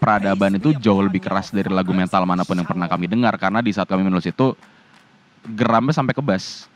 peradaban 0.00 0.56
itu 0.56 0.72
jauh 0.80 1.04
lebih 1.04 1.20
keras 1.20 1.52
dari 1.52 1.68
lagu 1.68 1.92
metal 1.92 2.24
mana 2.24 2.40
pun 2.48 2.56
yang 2.56 2.64
pernah 2.64 2.88
kami 2.88 3.04
dengar. 3.04 3.36
Karena 3.36 3.60
di 3.60 3.70
saat 3.76 3.86
kami 3.86 4.00
menulis 4.00 4.24
itu 4.24 4.56
geramnya 5.44 5.92
sampai 5.92 6.16
ke 6.16 6.24
bass. 6.24 6.66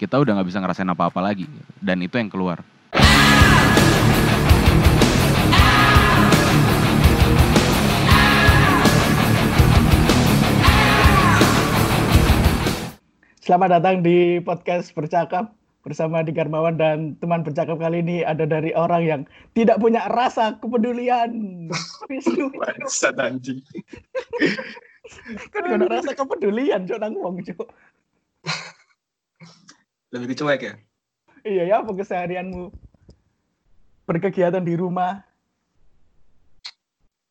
Kita 0.00 0.16
udah 0.16 0.40
nggak 0.40 0.48
bisa 0.48 0.58
ngerasain 0.64 0.88
apa-apa 0.88 1.20
lagi. 1.20 1.44
Dan 1.76 2.00
itu 2.00 2.16
yang 2.16 2.32
keluar. 2.32 2.64
Selamat 13.44 13.82
datang 13.82 14.00
di 14.00 14.38
podcast 14.40 14.94
Bercakap 14.94 15.59
bersama 15.80 16.20
di 16.20 16.32
Garmawan 16.32 16.76
dan 16.76 17.16
teman 17.24 17.40
bercakap 17.40 17.80
kali 17.80 18.04
ini 18.04 18.20
ada 18.20 18.44
dari 18.44 18.76
orang 18.76 19.02
yang 19.02 19.20
tidak 19.56 19.80
punya 19.80 20.04
rasa 20.12 20.60
kepedulian. 20.60 21.66
Wisnu. 22.08 22.52
Bangsat 22.60 23.16
anjing. 23.16 23.64
kan 25.50 25.62
gak 25.64 25.78
ada 25.80 25.88
rasa 25.88 26.12
kepedulian 26.12 26.84
cok 26.84 26.98
nang 27.00 27.16
wong 27.16 27.40
cok. 27.40 27.68
Lebih 30.12 30.36
kecuek 30.36 30.60
ya? 30.60 30.74
Iya 31.46 31.62
ya 31.64 31.74
apa 31.80 31.96
keseharianmu? 31.96 32.68
Berkegiatan 34.04 34.60
di 34.60 34.74
rumah. 34.76 35.24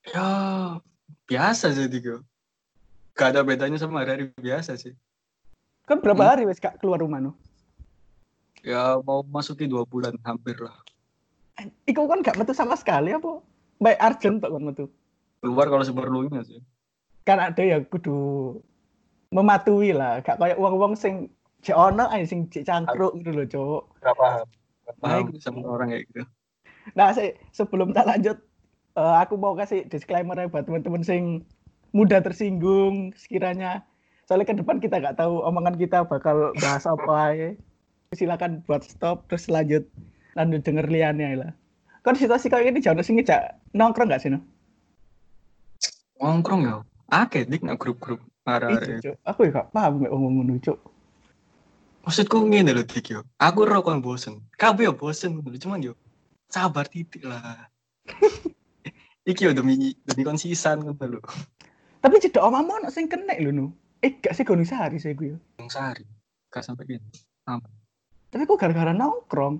Ya, 0.10 0.26
biasa 1.30 1.70
sih 1.76 1.86
Tigo. 1.86 2.26
Gak 3.14 3.36
ada 3.36 3.46
bedanya 3.46 3.78
sama 3.78 4.02
hari-hari 4.02 4.32
biasa 4.42 4.74
sih. 4.80 4.96
Kan 5.86 6.02
berapa 6.02 6.24
Hmm. 6.24 6.32
hari 6.34 6.44
wes 6.50 6.58
kak 6.58 6.82
keluar 6.82 6.98
rumah 6.98 7.22
no? 7.22 7.38
Ya 8.64 9.00
mau 9.04 9.24
masuki 9.24 9.66
dua 9.66 9.88
bulan 9.88 10.16
hampir 10.28 10.60
lah. 10.60 10.76
Iku 11.88 12.08
kan 12.08 12.24
gak 12.24 12.40
metu 12.40 12.56
sama 12.56 12.76
sekali 12.80 13.12
apa? 13.16 13.44
Baik 13.80 14.00
Arjen 14.00 14.40
tok 14.40 14.52
kan 14.56 14.64
metu. 14.64 14.86
Keluar 15.40 15.68
kalau 15.72 15.84
seperlunya 15.84 16.44
sih. 16.44 16.60
Kan 17.24 17.40
ada 17.40 17.60
ya 17.64 17.80
kudu 17.84 18.60
mematuhi 19.32 19.96
lah. 19.96 20.20
Gak 20.24 20.40
kayak 20.40 20.60
uang-uang 20.60 20.96
sing 20.96 21.32
cek 21.64 21.76
ono 21.76 22.08
ae 22.12 22.24
sing 22.24 22.48
cek 22.48 22.64
cangkruk 22.68 23.16
gitu 23.20 23.32
loh 23.36 23.48
cok. 23.48 23.82
Gak 24.04 24.16
paham. 24.16 24.48
Gak 24.88 24.96
Baik. 25.00 25.24
paham 25.32 25.40
sama 25.40 25.60
orang 25.68 25.88
kayak 25.96 26.04
gitu. 26.12 26.24
Nah, 26.96 27.14
se- 27.14 27.38
sebelum 27.54 27.92
tak 27.92 28.08
lanjut, 28.08 28.38
eh, 28.98 29.16
aku 29.24 29.36
mau 29.36 29.54
kasih 29.56 29.86
disclaimer 29.88 30.36
ya 30.36 30.48
buat 30.48 30.68
teman-teman 30.68 31.04
sing 31.04 31.44
mudah 31.92 32.24
tersinggung 32.24 33.12
sekiranya. 33.16 33.84
Soalnya 34.28 34.48
ke 34.48 34.56
depan 34.58 34.78
kita 34.78 35.02
nggak 35.02 35.18
tahu 35.18 35.42
omongan 35.42 35.76
kita 35.76 36.06
bakal 36.06 36.54
bahas 36.60 36.86
apa 36.86 37.34
ya. 37.34 37.50
Silakan 38.10 38.66
buat 38.66 38.82
stop 38.82 39.30
terus 39.30 39.46
lanjut 39.54 39.86
lanjut 40.34 40.66
denger 40.66 40.90
liannya 40.90 41.46
lah. 41.46 41.52
Kan 42.02 42.18
situasi 42.18 42.50
kayak 42.50 42.74
ini 42.74 42.82
jauh 42.82 42.98
sing 43.06 43.22
ngejak 43.22 43.62
nongkrong 43.78 44.10
nggak 44.10 44.26
sih 44.26 44.34
no? 44.34 44.42
Ngongkrong 46.18 46.62
ya. 46.66 46.82
Akeh 47.14 47.46
dik 47.46 47.62
nak 47.62 47.78
grup-grup. 47.78 48.18
Arah-arah. 48.50 48.98
Cuk. 48.98 49.14
Aku 49.30 49.46
ya 49.46 49.62
gak 49.62 49.70
paham 49.70 50.02
nggak 50.02 50.10
ngomong 50.10 50.34
ngono, 50.42 50.58
Cuk. 50.58 50.82
Maksudku 52.02 52.50
ngene 52.50 52.74
lho 52.74 52.82
dik 52.82 53.14
yo. 53.14 53.22
Aku 53.38 53.70
ro 53.70 53.86
kon 53.86 54.02
bosen. 54.02 54.42
Kabeh 54.58 54.90
yo 54.90 54.98
bosen. 54.98 55.46
Cuman 55.46 55.86
yo 55.86 55.94
sabar 56.50 56.90
titik 56.90 57.22
lah. 57.22 57.70
Iki 59.30 59.42
yo 59.46 59.52
demi 59.54 59.94
demi 60.10 60.26
konsisan 60.26 60.82
ngono 60.82 61.06
lho. 61.06 61.22
Tapi 62.02 62.18
cedok 62.18 62.42
omamu 62.42 62.82
ono 62.82 62.90
sing 62.90 63.06
kena 63.06 63.38
lho 63.38 63.54
no. 63.54 63.70
Eh 64.02 64.18
gak 64.18 64.34
sih 64.34 64.42
gunung 64.42 64.66
sehari 64.66 64.98
sih 64.98 65.14
gue. 65.14 65.38
Yang 65.62 65.78
sehari. 65.78 66.10
Gak 66.50 66.66
sampai 66.66 66.90
gini. 66.90 67.06
Tapi 68.30 68.46
kok 68.46 68.62
gara-gara 68.62 68.94
nongkrong. 68.94 69.58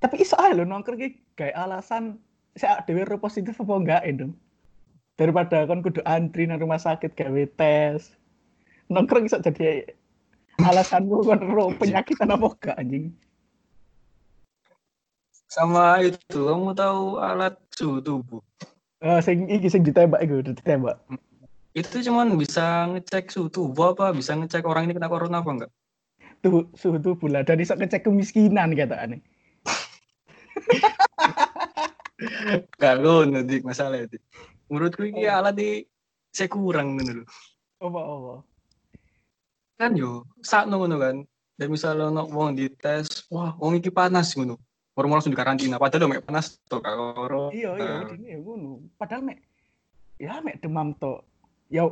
Tapi 0.00 0.14
iso 0.20 0.36
aja 0.36 0.52
lo 0.52 0.68
nongkrong 0.68 1.00
kayak 1.32 1.56
alasan 1.56 2.20
saya 2.52 2.84
dewe 2.84 3.02
ro 3.08 3.16
positif 3.16 3.56
apa 3.56 3.74
enggak 3.74 4.02
dong. 4.20 4.36
Daripada 5.16 5.64
kan 5.64 5.80
kudu 5.80 6.04
antri 6.04 6.44
nang 6.44 6.60
rumah 6.60 6.76
sakit 6.76 7.16
gawe 7.16 7.42
tes. 7.56 8.12
Nongkrong 8.92 9.24
iso 9.24 9.40
jadi 9.40 9.88
alasanmu 10.60 11.24
kan 11.24 11.40
ro 11.40 11.72
penyakitan 11.80 12.36
apa 12.36 12.46
enggak 12.52 12.76
anjing. 12.76 13.06
Sama 15.48 16.02
itu, 16.02 16.50
kamu 16.50 16.74
tahu 16.74 17.22
alat 17.22 17.54
suhu 17.78 18.02
tubuh? 18.02 18.42
Eh 18.98 19.22
sing 19.22 19.46
iki 19.46 19.70
sing 19.70 19.86
ditembak 19.86 20.18
iku 20.26 20.42
ditembak. 20.42 20.98
Itu 21.78 22.02
cuman 22.02 22.34
bisa 22.34 22.90
ngecek 22.90 23.30
suhu 23.30 23.46
tubuh 23.48 23.94
apa, 23.94 24.10
bisa 24.10 24.34
ngecek 24.34 24.66
orang 24.66 24.90
ini 24.90 24.98
kena 24.98 25.06
corona 25.06 25.40
apa 25.40 25.50
enggak? 25.54 25.72
Tuh 26.44 26.68
suhu 26.76 27.00
tubuh 27.00 27.32
lah 27.32 27.40
dan 27.40 27.56
iso 27.56 27.72
ngecek 27.72 28.04
kemiskinan 28.04 28.76
kata 28.76 29.08
aneh. 29.08 29.24
Gak 32.80 32.96
ngono 33.00 33.40
dik 33.40 33.64
masalah 33.64 34.04
itu. 34.04 34.20
Menurutku 34.68 35.08
ini 35.08 35.24
alat 35.24 35.56
di 35.56 35.88
saya 36.28 36.52
kurang 36.52 37.00
ngono 37.00 37.12
lho. 37.16 37.24
Apa 37.80 37.96
apa. 37.96 38.44
Kan 39.80 39.96
yo 39.96 40.28
saat 40.44 40.68
ngono 40.68 41.00
kan. 41.00 41.24
Dan 41.54 41.70
misalnya 41.70 42.10
ono 42.10 42.26
wong 42.28 42.58
dites, 42.58 43.30
wah 43.32 43.56
wong 43.56 43.80
iki 43.80 43.88
panas 43.88 44.36
ngono. 44.36 44.60
Baru 44.92 45.08
langsung 45.08 45.32
dikarantina. 45.32 45.80
Padahal 45.80 46.12
mek 46.12 46.28
panas 46.28 46.60
to 46.68 46.76
kak 46.84 46.92
corona. 46.92 47.48
Iya 47.56 47.72
iya 47.80 48.04
ini 48.20 48.36
ya 48.36 48.38
ngono. 48.44 48.84
Padahal 49.00 49.32
mek 49.32 49.40
ya 50.20 50.44
mek 50.44 50.60
demam 50.60 50.92
to. 51.00 51.24
Ya 51.72 51.88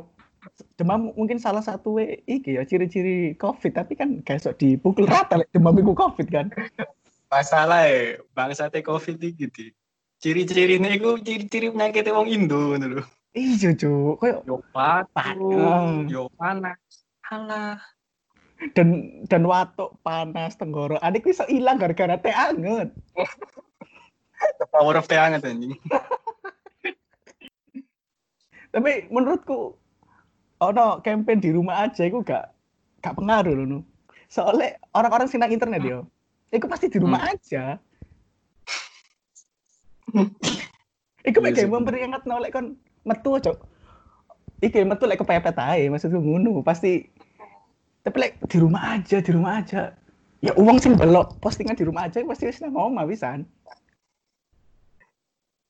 demam 0.75 1.15
mungkin 1.15 1.39
salah 1.39 1.63
satu 1.63 1.99
iki 2.01 2.59
ya 2.59 2.63
ciri-ciri 2.67 3.37
covid 3.39 3.71
tapi 3.71 3.95
kan 3.95 4.19
iso 4.25 4.51
dipukul 4.55 5.07
rata 5.07 5.39
lek 5.39 5.49
demam 5.55 5.75
iku 5.79 5.95
covid 5.95 6.27
kan. 6.29 6.47
Masalah 7.31 7.89
ya, 7.89 8.21
bangsa 8.37 8.69
teh 8.69 8.85
covid 8.85 9.17
iki 9.17 9.49
gitu. 9.49 9.73
Ciri-ciri 10.23 10.79
ini 10.79 10.95
iku 10.95 11.19
ciri-ciri 11.19 11.73
penyakit 11.73 12.07
wong 12.11 12.29
Indo 12.31 12.75
ngono 12.75 12.99
lho. 12.99 13.03
Iya, 13.33 13.73
Cuk. 13.73 14.21
Kayak 14.21 14.45
Yo 14.45 14.61
Panas. 14.69 16.05
yo 16.05 16.29
panas. 16.37 16.79
Alah. 17.33 17.81
dan 18.71 19.19
dan 19.27 19.43
watuk 19.43 19.99
panas 20.07 20.55
tenggorokan 20.55 21.03
adik 21.03 21.27
bisa 21.27 21.43
hilang 21.51 21.75
gara-gara 21.75 22.15
teh 22.15 22.31
anget. 22.31 22.95
The 24.59 24.67
power 24.71 24.95
of 24.95 25.07
teh 25.11 25.19
hangat 25.19 25.43
anjing. 25.43 25.75
Tapi 28.71 29.11
menurutku 29.11 29.75
ono 30.71 31.03
campaign 31.03 31.39
di 31.43 31.49
rumah 31.51 31.83
aja 31.89 32.07
itu 32.07 32.23
gak 32.23 32.53
gak 33.03 33.15
pengaruh 33.19 33.53
loh. 33.57 33.83
Soalnya 34.31 34.79
orang-orang 34.95 35.27
sing 35.27 35.43
nang 35.43 35.51
internet 35.51 35.83
yo. 35.83 35.99
Iku 36.53 36.69
pasti 36.69 36.87
di 36.87 37.01
rumah 37.01 37.21
aja. 37.33 37.81
Iku 41.29 41.39
Iya 41.39 41.43
mek 41.43 41.55
sih. 41.55 41.65
gawe 41.65 41.69
memperingat 41.79 42.23
nolek 42.27 42.51
kon 42.53 42.75
metu 43.07 43.39
cok. 43.39 43.57
Iki 44.63 44.87
metu 44.87 45.03
lek 45.07 45.19
kepepet 45.19 45.55
ae 45.59 45.89
maksudku 45.91 46.19
ngono 46.19 46.63
pasti 46.63 47.07
tapi 48.03 48.17
lek 48.19 48.33
di 48.51 48.57
rumah 48.59 48.99
aja, 48.99 49.23
di 49.23 49.31
rumah 49.31 49.63
aja. 49.63 49.95
Ya 50.43 50.51
uang 50.59 50.75
sing 50.83 50.99
belok 50.99 51.39
postingan 51.39 51.79
di 51.79 51.87
rumah 51.87 52.11
aja 52.11 52.19
pasti 52.27 52.47
wis 52.51 52.59
nang 52.59 52.75
omah 52.75 53.07
pisan. 53.07 53.47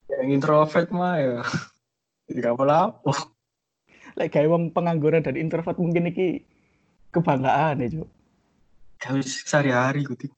Yang 0.10 0.30
introvert 0.42 0.90
mah 0.90 1.16
ya. 1.22 1.36
Tidak 2.30 2.58
apa-apa. 2.58 3.33
Lek 4.14 4.30
gawe 4.30 4.48
wong 4.50 4.70
pengangguran 4.70 5.26
dan 5.26 5.34
introvert 5.38 5.78
mungkin 5.82 6.14
iki 6.14 6.46
kebanggaan 7.10 7.82
ya, 7.82 7.88
Cuk. 7.98 8.10
Kau 9.02 9.18
sehari-hari 9.22 10.06
gitu. 10.06 10.30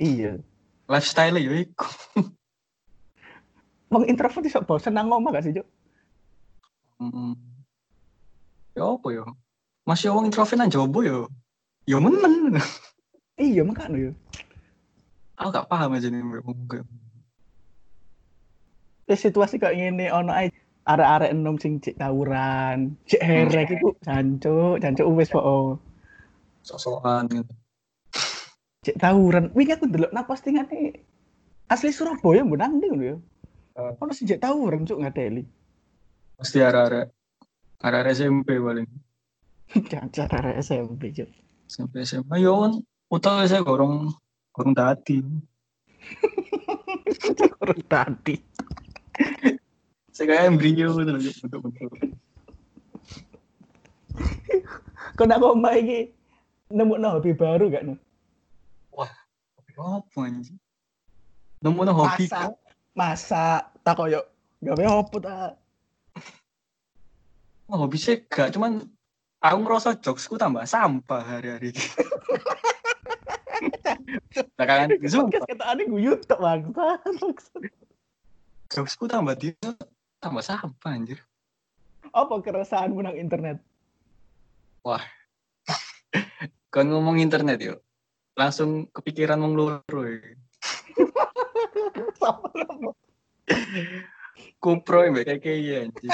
Iya. 0.00 0.40
Lifestyle 0.88 1.36
ya 1.38 1.52
iku. 1.60 1.88
Wong 3.92 4.08
introvert 4.08 4.48
iso 4.48 4.64
bosen 4.64 4.96
nang 4.96 5.12
omah 5.12 5.36
gak 5.36 5.44
sih, 5.44 5.52
Cuk? 5.52 5.66
Hmm. 6.96 7.36
Ya 8.72 8.88
apa 8.88 9.08
ya? 9.12 9.24
Masih 9.84 10.08
orang 10.08 10.32
introvert 10.32 10.56
nang 10.56 10.72
jobo 10.72 11.04
ya. 11.04 11.28
Ya 11.84 12.00
meneng. 12.00 12.56
Iya, 13.36 13.66
makanya 13.66 14.08
yo. 14.08 14.12
Aku 15.36 15.52
gak 15.52 15.68
paham 15.68 15.98
aja 15.98 16.08
nih. 16.08 16.22
Wis 19.10 19.20
situasi 19.20 19.58
kayak 19.58 19.76
ngene 19.76 20.08
ono 20.14 20.30
ae 20.32 20.48
arek-arek 20.82 21.30
enom 21.30 21.56
sing 21.62 21.78
cek 21.78 21.98
tawuran, 21.98 22.98
cek 23.06 23.22
herek 23.22 23.78
iku 23.78 23.94
jancuk, 24.06 24.82
jancuk 24.82 25.06
wis 25.14 25.30
po. 25.30 25.78
Sok-sokan 26.66 27.30
gitu. 27.30 27.54
Cek 28.82 28.98
tawuran. 28.98 29.54
Wingi 29.54 29.78
aku 29.78 29.86
ndelok 29.86 30.10
nang 30.10 30.26
postingane 30.26 31.06
asli 31.70 31.94
Surabaya 31.94 32.42
mbok 32.42 32.58
nang 32.58 32.72
ndi 32.82 32.86
ngono 32.90 33.04
ya. 33.06 33.16
Eh. 33.78 33.92
Ono 34.02 34.12
sing 34.12 34.26
cek 34.26 34.42
tawuran 34.42 34.82
cuk 34.82 35.00
ngateli. 35.00 35.42
Pasti 36.34 36.58
arah-arah. 36.58 37.06
Arah-arah 37.82 38.10
SMP 38.10 38.58
paling. 38.58 38.86
Jancuk 39.90 40.26
arek 40.34 40.58
SMP 40.58 41.14
cuk. 41.14 41.30
SMP 41.70 42.02
SMA. 42.02 42.42
Ya 42.42 42.50
kan. 42.50 42.82
Utang 43.06 43.46
saya 43.46 43.62
gorong. 43.62 44.10
Gorong 44.50 44.74
tadi. 44.74 45.22
Kurang 47.54 47.82
tadi. 47.92 48.34
Saya 50.12 50.26
kayak 50.28 50.44
embrio 50.52 50.92
gitu 50.92 51.08
loh. 51.08 51.20
Bentuk-bentuk. 51.20 51.90
Kok 55.16 55.26
nak 55.28 55.40
omah 55.40 55.74
iki 55.80 56.12
nemu 56.72 57.00
hobi 57.00 57.32
baru 57.32 57.72
gak 57.72 57.84
no? 57.84 57.96
Tapi 59.56 59.72
apa 59.76 60.18
anjing? 60.20 60.60
Nemu 61.64 61.80
no 61.84 61.92
hobi 61.96 62.28
Masak. 62.28 62.52
Masak 62.92 63.62
tak 63.80 63.96
koyo 63.96 64.20
gawe 64.60 64.84
opo 65.00 65.16
ta? 65.16 65.56
Oh, 67.72 67.88
bisa 67.88 68.20
gak, 68.28 68.52
cuman 68.52 68.84
aku 69.40 69.58
ngerasa 69.64 69.96
jokesku 69.96 70.36
tambah 70.36 70.60
sampah 70.68 71.24
hari-hari. 71.24 71.72
nah, 74.60 74.66
kan, 74.68 74.92
sumpah, 75.08 75.40
Podcast 75.40 75.48
kata 75.48 75.64
aneh 75.72 75.88
gue 75.88 76.00
YouTube 76.04 76.36
bangsa. 76.36 77.00
jokesku 78.68 79.08
tambah 79.08 79.32
dia 79.40 79.56
tambah 80.22 80.46
sampah 80.46 80.94
anjir. 80.94 81.18
Apa 82.14 82.38
keresahan 82.38 82.94
menang 82.94 83.18
internet? 83.18 83.58
Kan 86.74 86.94
ngomong 86.94 87.18
internet 87.18 87.58
yuk. 87.58 87.82
Langsung 88.38 88.86
kepikiran 88.94 89.42
loro. 89.42 89.82
ya. 90.06 90.22
Sama 92.22 92.48
sama. 92.54 92.90
Kupro 94.62 95.10
mbak 95.10 95.26
kayak 95.26 95.42
kayak 95.42 95.90
anjir. 95.90 96.10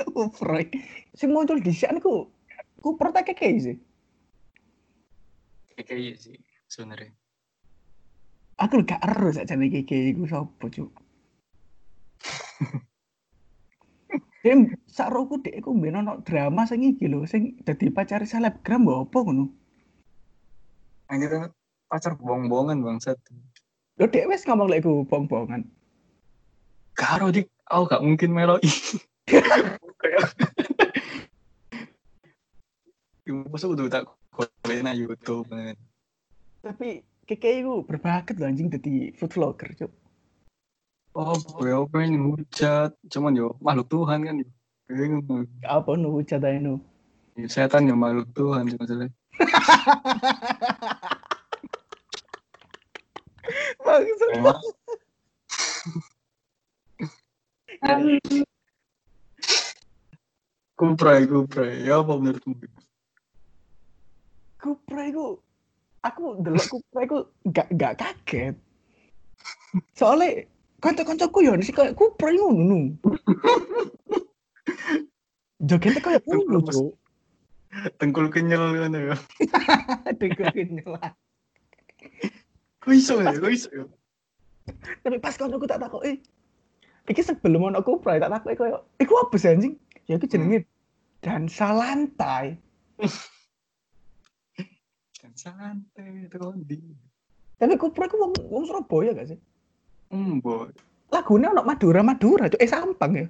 Kupro. 0.16 0.56
Sing 1.12 1.28
muncul 1.30 1.60
di 1.60 1.76
sini 1.76 2.00
ku 2.00 2.32
Kupro 2.80 3.12
tak 3.12 3.36
kayak 3.36 3.60
sih. 3.60 3.76
Kayak 5.76 5.86
kayak 5.92 6.16
sih 6.16 6.40
sebenarnya. 6.72 7.12
Aku 8.58 8.82
gak 8.82 8.98
ero 9.06 9.30
saja 9.30 9.54
nih 9.54 9.86
kayak 9.86 10.18
gue 10.18 10.26
sopo 10.26 10.66
cuk. 10.66 10.90
Dem, 14.46 14.70
saroku 14.86 15.42
dek 15.42 15.60
aku 15.60 15.74
mbien 15.74 15.98
ono 15.98 16.22
drama 16.22 16.62
sing 16.64 16.80
iki 16.86 17.10
lho, 17.10 17.26
sing 17.26 17.58
dadi 17.66 17.90
pacari 17.90 18.24
selebgram 18.24 18.86
mbok 18.86 19.10
apa 19.10 19.18
ngono. 19.26 19.44
Anjir 21.10 21.52
pacar 21.90 22.14
bohong-bohongan 22.16 22.80
bangsat. 22.80 23.18
Lho 23.98 24.06
dek 24.06 24.30
wis 24.30 24.46
ngomong 24.46 24.70
lek 24.70 24.86
iku 24.86 25.02
bong-bongan. 25.10 25.66
Karo 26.94 27.34
dik, 27.34 27.50
aku 27.66 27.82
gak 27.90 28.04
mungkin 28.06 28.30
meloi. 28.30 28.62
Masa 33.52 33.66
udah 33.68 33.90
tak 33.90 34.06
kolein 34.32 34.86
na 34.86 34.94
YouTube. 34.94 35.50
Tapi 36.62 37.02
keke 37.26 37.60
iku 37.60 37.82
berbakat 37.82 38.38
lho 38.38 38.46
anjing 38.46 38.70
dadi 38.70 39.12
food 39.18 39.34
vlogger 39.34 39.74
cuk. 39.74 39.92
Oh, 41.18 41.34
gue 41.34 41.74
pengen 41.90 42.30
hujat, 42.30 42.94
cuman 43.10 43.34
yo 43.34 43.58
makhluk 43.58 43.90
Tuhan 43.90 44.22
kan 44.22 44.38
yo. 44.38 44.46
Apa 45.66 45.98
nu 45.98 46.14
hujat 46.14 46.38
ae 46.46 46.62
nu. 46.62 46.78
Ya, 47.34 47.50
Setan 47.50 47.90
yo 47.90 47.98
makhluk 47.98 48.30
Tuhan 48.38 48.70
cuma 48.70 48.86
masalah. 48.86 49.10
Bangsa. 53.82 54.26
Emang. 54.30 54.62
Kuprai, 60.78 61.26
kuprai. 61.26 61.82
Ya 61.82 61.98
apa 61.98 62.14
menurutmu? 62.14 62.62
Kupra 64.62 65.02
iku 65.10 65.42
aku 66.06 66.38
delok 66.46 66.66
Kupra 66.70 67.00
iku 67.02 67.18
gak 67.50 67.66
gak 67.74 67.98
kaget. 67.98 68.54
Soalnya 69.98 70.46
kanca-kancaku 70.78 71.42
ya 71.42 71.58
sih 71.58 71.74
kayak 71.74 71.98
Kupra 71.98 72.30
iku 72.30 72.54
ngono 72.54 72.64
nu. 72.64 72.80
Jogetnya 75.68 75.98
kayak 75.98 76.22
ngono, 76.22 76.62
Cuk. 76.70 76.94
Tengkul 77.98 78.30
kenyal 78.30 78.78
kan 78.78 78.94
ya. 78.94 79.18
Aduh, 80.08 80.28
gue 80.30 80.46
kenyala. 80.54 81.18
Kok 82.78 82.94
iso 82.94 83.18
ya? 83.18 83.34
Kok 83.34 83.52
iso 83.52 83.68
ya? 83.74 83.86
Tapi 85.02 85.18
pas 85.18 85.34
kancaku 85.34 85.66
tak 85.66 85.82
takut, 85.82 86.04
eh, 86.04 86.20
iki 87.08 87.24
sebelum 87.24 87.72
ono 87.72 87.80
Kupra 87.82 88.20
tak 88.20 88.30
takut 88.30 88.54
kayak, 88.54 88.84
iku 89.02 89.12
apa 89.18 89.34
sih 89.34 89.50
anjing? 89.50 89.74
Ya 90.06 90.20
itu 90.20 90.30
jenenge 90.30 90.62
dansa 91.24 91.74
lantai. 91.74 92.54
Kan 95.18 95.34
santai 95.34 96.30
itu 96.30 96.38
di. 96.62 96.78
Tapi 97.58 97.74
Kupra 97.74 98.06
iku 98.06 98.22
wong, 98.22 98.32
wong 98.46 98.64
Surabaya 98.70 99.18
gak 99.18 99.34
sih? 99.34 99.38
Hmm, 100.08 100.40
boy. 100.40 100.72
Lagunya 101.12 101.52
ono 101.52 101.64
Madura 101.64 102.00
Madura, 102.04 102.48
Cuk. 102.48 102.60
Eh 102.60 102.68
Sampang 102.68 103.12
ya. 103.16 103.26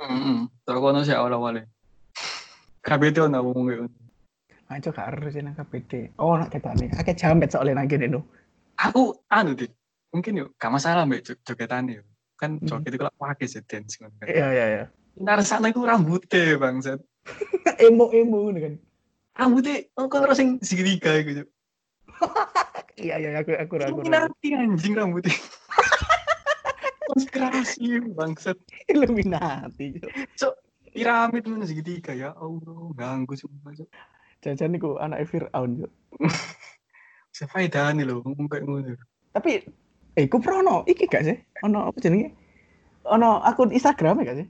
Hmm, 0.00 0.48
tak 0.64 0.80
kono 0.80 1.04
sih 1.04 1.12
awal-awalnya. 1.12 1.66
KBT 2.80 3.28
ono 3.28 3.38
ngomong 3.44 3.66
gitu. 3.68 3.84
Aja 4.70 4.88
gak 4.94 5.06
harus 5.10 5.34
nang 5.42 5.58
KPD. 5.58 6.14
Oh, 6.22 6.38
nak 6.38 6.54
ketane. 6.54 6.94
Akeh 6.94 7.18
jamet 7.18 7.50
soalnya 7.50 7.82
nang 7.82 7.90
kene 7.90 8.06
nu. 8.06 8.22
Aku 8.78 9.18
anu 9.28 9.58
dik. 9.58 9.74
Mungkin 10.14 10.38
yuk, 10.42 10.48
gak 10.58 10.70
masalah 10.70 11.02
mbak 11.06 11.26
jog 11.26 11.38
jogetan 11.42 11.90
yuk. 11.90 12.06
Kan 12.38 12.62
Hmm. 12.62 12.66
joget 12.70 12.94
itu 12.94 12.98
kalau 13.02 13.14
pakai 13.18 13.46
sih 13.50 13.62
dance 13.66 13.98
kan. 13.98 14.14
Iya 14.24 14.46
iya 14.54 14.66
iya. 14.70 14.84
Sana 15.42 15.74
itu 15.74 15.82
rambutnya 15.82 16.54
bangsat. 16.56 17.02
Emo-emo 17.84 18.46
ngono 18.46 18.58
kan. 18.62 18.74
Rambutnya, 19.36 19.90
oh 19.98 20.06
kan 20.06 20.22
orang 20.24 20.38
sing 20.38 20.48
segitiga 20.62 21.18
gitu. 21.26 21.44
Iya 23.00 23.16
iya 23.16 23.28
aku 23.40 23.56
aku 23.56 23.74
aku. 23.80 24.04
Illuminati 24.04 24.48
anjing 24.52 24.92
rambutnya. 24.92 25.32
Konspirasi 27.10 28.14
bangsat. 28.14 28.56
Illuminati. 28.86 29.98
Cuk. 30.38 30.54
Piramid 30.90 31.46
mana 31.46 31.66
segitiga 31.66 32.14
ya 32.14 32.34
Allah 32.34 32.90
ganggu 32.94 33.34
semua. 33.34 33.74
Cok. 33.74 33.90
Jajan 34.40 34.70
niku 34.72 34.96
anak 35.02 35.26
Firaun, 35.26 35.84
Cuk. 35.84 35.92
Sefaedah 37.36 37.94
nih 37.94 38.06
ngomong 38.06 38.46
kayak 38.50 38.66
ngono. 38.66 38.94
Tapi 39.30 39.62
eh 40.18 40.26
ku 40.26 40.42
prono 40.42 40.82
iki 40.90 41.06
gak 41.06 41.26
sih? 41.26 41.38
Ono 41.62 41.86
apa 41.90 41.98
jenenge? 42.02 42.34
Ono 43.06 43.38
akun 43.42 43.70
Instagram 43.70 44.26
gak 44.26 44.38
sih? 44.42 44.46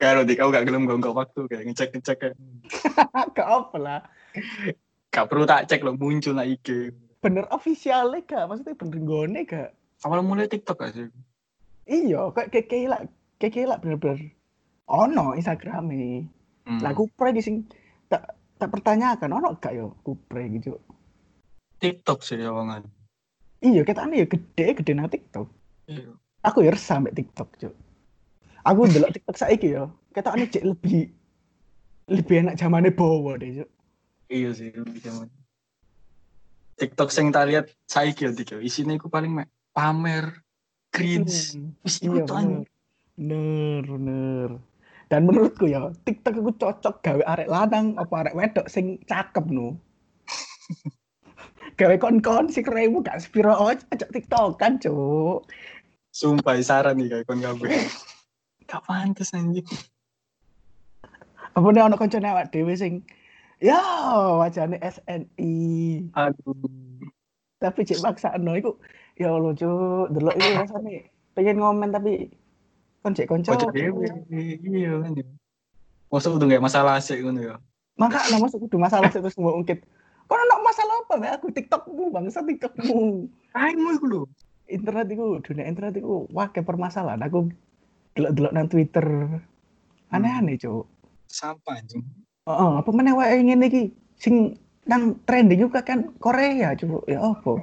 Kalau 0.00 0.24
di 0.24 0.36
kau 0.36 0.48
gak 0.48 0.64
gelem 0.64 0.88
gak 0.88 1.12
waktu 1.12 1.40
kayak 1.48 1.64
ngecek 1.68 1.88
ngecek 1.96 2.16
kayak 2.20 2.36
gak 3.36 3.48
apa 3.48 3.76
lah. 3.76 4.00
gak 5.12 5.26
perlu 5.28 5.44
tak 5.44 5.68
cek 5.68 5.84
loh 5.84 5.96
muncul 5.98 6.36
lah 6.36 6.48
IG. 6.48 6.94
Bener 7.20 7.44
official 7.52 8.16
gak? 8.24 8.48
Maksudnya 8.48 8.76
bener 8.80 8.98
gone 9.04 9.40
gak? 9.44 9.70
Awal 10.00 10.24
mulai 10.24 10.48
TikTok 10.48 10.80
gak 10.80 10.92
sih? 10.96 11.08
Iya, 11.84 12.32
kayak 12.32 12.48
keke 12.54 12.88
lah, 12.88 13.04
keke 13.36 13.68
lah 13.68 13.76
bener-bener. 13.76 14.32
Ono 14.88 15.36
Instagram 15.36 15.92
Hmm. 16.70 16.76
Lah 16.84 16.92
kupre 16.92 17.32
di 17.32 17.40
sing 17.40 17.64
tak 18.06 18.36
tak 18.60 18.68
pertanyakan 18.68 19.32
ono 19.32 19.56
gak 19.56 19.72
yo 19.72 19.96
kupre 20.04 20.44
gitu. 20.52 20.76
TikTok 21.80 22.20
sih 22.20 22.36
ya 22.36 22.52
wangan. 22.52 22.84
Iya, 23.64 23.80
ketane 23.84 24.20
ya 24.20 24.26
gede, 24.28 24.66
gede 24.76 24.92
nang 24.92 25.08
TikTok. 25.08 25.48
Iya. 25.88 26.12
Aku 26.44 26.64
ya 26.64 26.72
resah 26.72 27.00
mbek 27.00 27.16
TikTok, 27.16 27.48
Cuk. 27.60 27.74
Aku 28.64 28.88
ndelok 28.88 29.12
TikTok 29.16 29.36
saiki 29.40 29.76
ya, 29.76 29.88
ketane 30.12 30.48
cek 30.48 30.64
lebih 30.64 31.12
lebih 32.08 32.36
enak 32.44 32.56
zamane 32.60 32.92
bawa 32.92 33.40
deh, 33.40 33.64
Cuk. 33.64 33.70
Iya 34.28 34.50
sih 34.52 34.72
lebih 34.72 35.00
zaman. 35.00 35.28
TikTok 36.76 37.12
sing 37.12 37.32
tak 37.32 37.48
lihat 37.52 37.72
saiki 37.88 38.28
ya 38.28 38.32
dik. 38.32 38.60
Isine 38.60 38.96
iku 38.96 39.12
paling 39.12 39.32
mek 39.36 39.48
pamer 39.72 40.42
cringe. 40.90 41.54
Hmm, 41.54 41.74
Wis 41.86 42.02
Iya, 42.02 42.26
bener. 42.26 42.66
Bener, 43.20 43.82
bener. 43.84 44.48
Dan 45.10 45.26
menurutku 45.26 45.66
ya, 45.66 45.90
TikTok 46.06 46.38
aku 46.38 46.52
cocok 46.54 46.96
gawe 47.02 47.22
arek 47.34 47.50
lanang 47.50 47.98
apa 47.98 48.14
arek 48.26 48.36
wedok 48.38 48.66
sing 48.70 49.02
cakep 49.10 49.42
nu. 49.50 49.74
gawe 51.78 51.96
kon-kon 51.98 52.46
sing 52.46 52.62
rewu 52.62 53.02
gak 53.02 53.18
sepiro 53.18 53.50
aja 53.58 53.82
ajak 53.90 54.10
TikTok 54.14 54.56
kan, 54.62 54.78
Cuk. 54.78 55.50
Sumpah 56.14 56.58
saran 56.62 56.98
nih 56.98 57.10
kayak 57.10 57.26
kon 57.26 57.42
kabeh. 57.42 57.70
Gak 58.70 58.82
pantes 58.86 59.34
anjing. 59.34 59.66
Apa 61.58 61.66
nih 61.74 61.82
ono 61.82 61.98
koncone 61.98 62.30
awak 62.30 62.54
dhewe 62.54 62.74
sing 62.78 63.02
ya 63.58 63.82
wajane 64.38 64.78
SNI. 64.78 65.58
Aduh. 66.14 67.10
Tapi 67.60 67.80
cek 67.82 68.00
maksa 68.00 68.38
no 68.38 68.54
iku 68.54 68.78
ya 69.16 69.34
Allah, 69.34 69.52
Cuk. 69.56 70.14
Delok 70.14 70.34
iku 70.38 70.50
rasane 70.60 70.94
pengen 71.34 71.56
ngomen 71.62 71.90
tapi 71.94 72.28
kon 73.00 73.16
cek 73.16 73.26
konco. 73.30 73.54
Iya 74.30 74.92
kan. 75.00 75.14
Masa 76.10 76.28
udah 76.34 76.46
gak 76.50 76.64
masalah 76.66 76.98
sih 76.98 77.22
ngono 77.22 77.40
ya. 77.40 77.56
Maka 77.94 78.18
lah 78.32 78.38
masuk 78.42 78.66
kudu 78.66 78.82
masalah 78.82 79.08
sih 79.14 79.22
terus 79.22 79.38
mau 79.38 79.54
ungkit. 79.54 79.84
Kok 80.26 80.38
ono 80.38 80.62
masalah 80.62 80.94
apa 81.02 81.14
Mbak? 81.18 81.32
Aku 81.42 81.46
TikTokmu, 81.50 82.04
bangsa 82.14 82.42
TikTokmu. 82.46 83.26
Aingmu 83.54 83.88
iku 83.98 84.06
lho. 84.06 84.22
Internet 84.70 85.10
iku, 85.10 85.42
dunia 85.42 85.66
internet 85.66 85.98
iku 85.98 86.30
wah 86.30 86.50
kayak 86.50 86.70
permasalahan. 86.70 87.18
Aku 87.26 87.50
delok-delok 88.14 88.52
nang 88.54 88.70
Twitter. 88.70 89.06
Aneh-aneh, 90.10 90.58
Cuk. 90.58 90.86
Sampah 91.26 91.78
anjing. 91.78 92.02
Heeh, 92.46 92.72
apa 92.78 92.90
meneh 92.90 93.14
wae 93.14 93.42
ngene 93.42 93.66
iki 93.70 93.82
sing 94.18 94.58
nang 94.86 95.18
trending 95.26 95.66
juga 95.66 95.82
kan 95.82 96.10
Korea, 96.22 96.74
Cuk. 96.78 97.06
Ya 97.10 97.22
apa? 97.22 97.58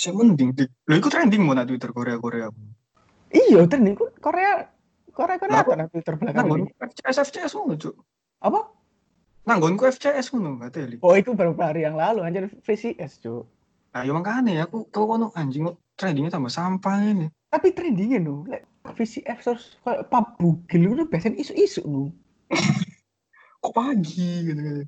Saya 0.00 0.16
mending 0.16 0.56
dik. 0.56 0.72
Lho 0.88 0.96
iku 0.96 1.12
trending 1.12 1.44
mau 1.44 1.52
na 1.52 1.68
Twitter 1.68 1.92
Korea 1.92 2.16
Korea. 2.16 2.48
Iya, 3.28 3.68
trending 3.68 4.00
ku 4.00 4.08
Korea 4.16 4.64
Korea 5.12 5.36
Korea 5.36 5.60
apa 5.60 5.76
nang 5.76 5.92
Twitter 5.92 6.16
belakang 6.16 6.48
Nanggon? 6.48 6.72
FCS 6.80 7.28
FCS 7.28 7.52
ngono 7.52 7.76
cuk. 7.76 7.94
Apa? 8.40 8.60
Nanggonku 9.44 9.84
FCS 9.92 10.32
ngono 10.32 10.56
gak 10.56 10.72
teli. 10.72 10.96
Oh, 11.04 11.12
itu 11.12 11.36
beberapa 11.36 11.68
hari 11.68 11.84
yang 11.84 12.00
lalu 12.00 12.24
anjir 12.24 12.48
VCS, 12.64 13.20
Cuk. 13.20 13.44
Nah, 13.92 14.00
ya 14.00 14.12
makanya 14.16 14.64
aku 14.64 14.88
tau 14.88 15.04
kono 15.04 15.36
anjing 15.36 15.68
kok 15.68 15.76
trendingnya 16.00 16.32
tambah 16.32 16.48
sampah 16.48 16.96
ini. 17.04 17.28
Tapi 17.52 17.68
trendingnya 17.76 18.24
no, 18.24 18.48
lek 18.48 18.64
VCF 18.96 19.38
terus 19.44 19.76
kayak 19.84 20.08
pabugil 20.08 20.96
itu 20.96 21.04
biasanya 21.04 21.36
isu-isu 21.44 21.84
lu. 21.84 22.04
Kok 23.60 23.76
pagi 23.76 24.48
gitu 24.48 24.56
gitu. 24.56 24.82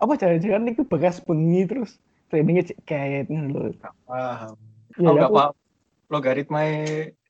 Apa 0.00 0.16
jangan-jangan 0.16 0.72
itu 0.72 0.82
bekas 0.88 1.20
bengi 1.20 1.68
terus 1.68 2.00
trainingnya 2.30 2.64
cek 2.70 2.78
kayak 2.86 3.26
lho. 3.28 3.74
Paham. 4.06 4.54
Ya, 4.96 5.06
oh, 5.06 5.12
nggak 5.12 5.28
aku- 5.28 5.36
paham. 5.36 5.54
Logaritma 6.10 6.60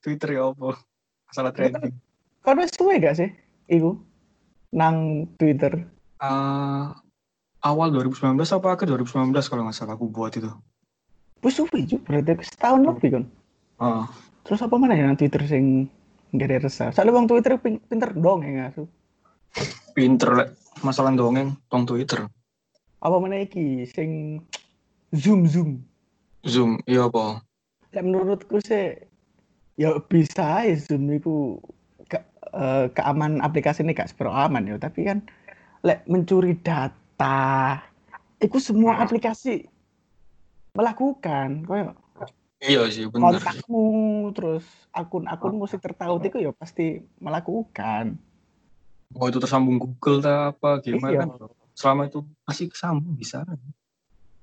Twitter 0.01 0.29
ya 0.37 0.49
apa? 0.49 0.77
Masalah 1.29 1.53
trending. 1.53 1.93
Kan 2.41 2.57
wis 2.57 2.73
suwe 2.73 2.97
gak 2.97 3.17
sih? 3.17 3.29
Iku 3.69 4.01
nang 4.73 5.29
Twitter. 5.37 5.85
Eh, 6.17 6.85
awal 7.61 7.89
2019 7.91 8.41
apa 8.41 8.69
akhir 8.73 8.89
2019 8.89 9.37
kalau 9.45 9.69
nggak 9.69 9.77
salah 9.77 9.95
aku 9.95 10.09
buat 10.09 10.33
itu. 10.33 10.49
Wis 11.41 11.61
suwe 11.61 11.85
juga 11.85 12.21
berarti 12.21 12.41
setahun 12.41 12.81
lebih 12.81 13.09
kan. 13.21 13.25
Ah, 13.77 14.05
Terus 14.41 14.61
apa 14.61 14.77
mana 14.77 14.97
ya 14.97 15.05
nang 15.05 15.21
Twitter 15.21 15.45
sing 15.45 15.89
nggak 16.33 16.49
ada 16.49 16.59
resah. 16.65 16.89
Soalnya 16.91 17.17
bang 17.17 17.29
Twitter 17.29 17.53
pin- 17.57 17.83
pinter 17.85 18.11
dong 18.13 18.41
ya 18.41 18.65
ngasu. 18.65 18.85
pinter 19.91 20.31
lek 20.33 20.49
masalah 20.81 21.11
dongeng 21.13 21.59
tong 21.67 21.83
Twitter. 21.83 22.25
Apa 23.03 23.17
mana 23.19 23.43
iki 23.43 23.83
sing 23.85 24.41
zoom 25.15 25.47
zoom. 25.47 25.71
Zoom, 26.43 26.81
iya 26.89 27.07
apa? 27.07 27.45
Ya 27.93 28.01
menurutku 28.01 28.63
sih 28.63 28.97
ya 29.77 29.97
bisa 30.01 30.63
ya 30.65 30.77
zoom 30.77 31.11
itu 31.11 31.59
ke, 32.07 32.21
eh, 32.55 32.87
keaman 32.95 33.41
aplikasi 33.41 33.83
ini 33.83 33.97
gak 33.97 34.13
sepero 34.13 34.31
aman 34.31 34.69
ya 34.69 34.77
tapi 34.77 35.09
kan 35.09 35.25
lek 35.81 36.05
mencuri 36.05 36.55
data 36.61 37.81
itu 38.41 38.57
semua 38.61 39.01
aplikasi 39.01 39.65
melakukan 40.77 41.65
kayak 41.67 41.97
Iya 42.61 42.93
sih, 42.93 43.09
bener. 43.09 43.41
kontakmu 43.41 44.29
terus 44.37 44.69
akun-akunmu 44.93 45.65
sih 45.65 45.81
tertaut 45.81 46.21
itu 46.21 46.45
ya 46.45 46.53
pasti 46.53 47.01
melakukan 47.17 48.21
Mau 49.17 49.27
itu 49.27 49.41
tersambung 49.41 49.81
Google 49.81 50.21
tak 50.23 50.55
apa 50.55 50.79
gimana 50.85 51.11
Iya. 51.11 51.21
kan? 51.25 51.29
Selama 51.75 52.03
itu 52.07 52.23
masih 52.47 52.69
kesambung 52.71 53.17
bisa. 53.19 53.43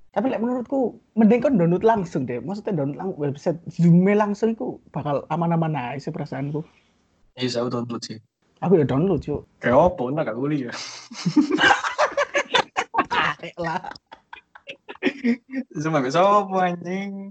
Tapi 0.08 0.26
lek 0.28 0.40
menurutku 0.40 0.80
mending 1.14 1.40
kan 1.40 1.54
download 1.54 1.84
langsung 1.84 2.24
deh 2.24 2.40
maksudnya 2.40 2.74
download 2.74 2.96
lang 2.96 3.10
website 3.14 3.60
zoom 3.68 4.02
langsung 4.08 4.52
itu 4.52 4.80
bakal 4.88 5.28
aman-aman 5.28 5.76
aja 5.76 6.00
sih 6.00 6.12
perasaanku 6.12 6.64
Iya, 7.34 7.62
saya 7.62 7.70
download 7.70 8.02
sih. 8.02 8.18
aku 8.58 8.72
ya 8.74 8.84
download 8.84 9.22
yuk 9.22 9.46
Kayak 9.62 9.94
apa? 9.94 10.02
Enggak 10.10 10.24
gak 10.26 10.36
kuliah. 10.36 10.74
Arek 13.08 13.56
lah 13.56 13.82
Cuma 15.72 16.02
bisa 16.02 16.18
apa 16.18 16.56
anjing? 16.66 17.30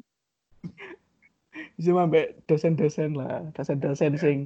cuma 1.77 2.05
mbak 2.05 2.41
dosen-dosen 2.46 3.13
lah 3.13 3.46
dosen-dosen 3.53 4.17
sing 4.17 4.38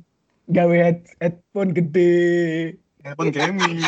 gawe 0.48 0.72
head- 0.74 1.08
headphone 1.20 1.72
gede 1.72 2.76
Handphone 3.04 3.32
gaming. 3.32 3.80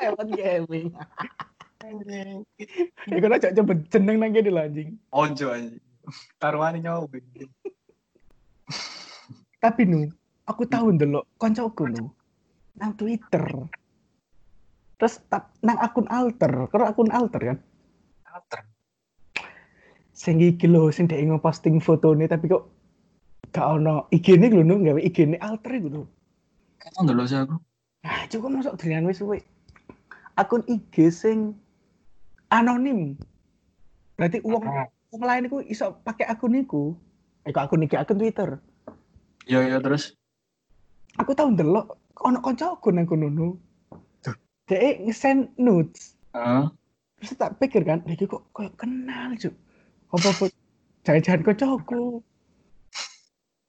headphone 0.00 0.32
gaming 0.32 0.86
Anjing. 1.82 2.46
kan 3.22 3.34
aja 3.34 3.50
coba 3.58 3.74
jeneng 3.90 4.16
nang 4.22 4.30
kene 4.30 4.50
lah 4.54 4.70
anjing 4.70 4.94
Ojo 5.10 5.46
anjing. 5.50 5.82
Taruhannya 6.38 6.82
nyoba. 6.82 7.18
tapi 9.62 9.86
nu 9.86 10.10
aku 10.46 10.66
tahu 10.66 10.94
ndelok 10.98 11.22
koncoku 11.38 11.86
nu 11.86 12.10
nang 12.74 12.98
Twitter 12.98 13.42
terus 14.98 15.22
tap, 15.30 15.54
nang 15.62 15.78
akun 15.78 16.06
alter 16.10 16.66
kalau 16.70 16.86
akun 16.86 17.10
alter 17.14 17.54
kan 17.54 17.58
Alter. 18.26 18.60
sing 20.10 20.42
iki 20.42 20.66
lho 20.66 20.90
sing 20.90 21.06
dhek 21.06 21.22
ngeposting 21.22 21.78
foto 21.78 22.10
ini 22.14 22.26
tapi 22.26 22.50
kok 22.50 22.66
gak 23.54 23.66
ono 23.78 24.10
IG 24.10 24.34
ini 24.34 24.50
lho 24.50 24.62
nu 24.66 24.82
gawe 24.82 24.98
IG 24.98 25.30
ini 25.30 25.38
alter 25.38 25.78
iku 25.78 25.88
lho 25.90 26.02
Kayak 26.82 27.06
dulu 27.06 27.22
sih 27.22 27.38
aku. 27.38 27.54
nah 28.02 28.18
cukup 28.26 28.50
masuk 28.50 28.74
dengan 28.82 29.06
wis 29.06 29.22
suwe 29.22 29.38
akun 30.34 30.66
IG 30.66 31.12
sing 31.14 31.54
anonim. 32.52 33.16
Berarti 34.20 34.44
uang 34.44 34.64
wong 35.12 35.22
lain 35.24 35.48
iku 35.48 35.58
iso 35.64 35.96
pakai 36.04 36.28
akun 36.28 36.60
iku. 36.60 36.92
Eh 37.48 37.50
kok 37.50 37.64
akun 37.64 37.88
iki? 37.88 37.96
Akun 37.96 38.20
Twitter. 38.20 38.60
Iya, 39.48 39.60
iya 39.66 39.78
terus. 39.80 40.14
aku 41.20 41.36
tahu 41.36 41.52
ndelok 41.52 42.00
ono 42.24 42.40
kancaku 42.40 42.88
nang 42.88 43.04
kono 43.04 43.28
nu 43.28 43.48
Tuh. 44.24 44.32
Dhek 44.64 45.04
nge-send 45.04 45.52
nudes. 45.60 46.16
Heeh. 46.32 46.64
terus 47.20 47.38
tak 47.38 47.60
pikir 47.60 47.84
kan 47.84 48.00
iki 48.08 48.24
kok 48.24 48.48
koyo 48.56 48.72
kenal 48.80 49.36
cuk? 49.36 49.52
Apa 50.08 50.28
apa? 50.32 50.44
Jangan-jangan 51.04 51.42
kancaku 51.44 52.24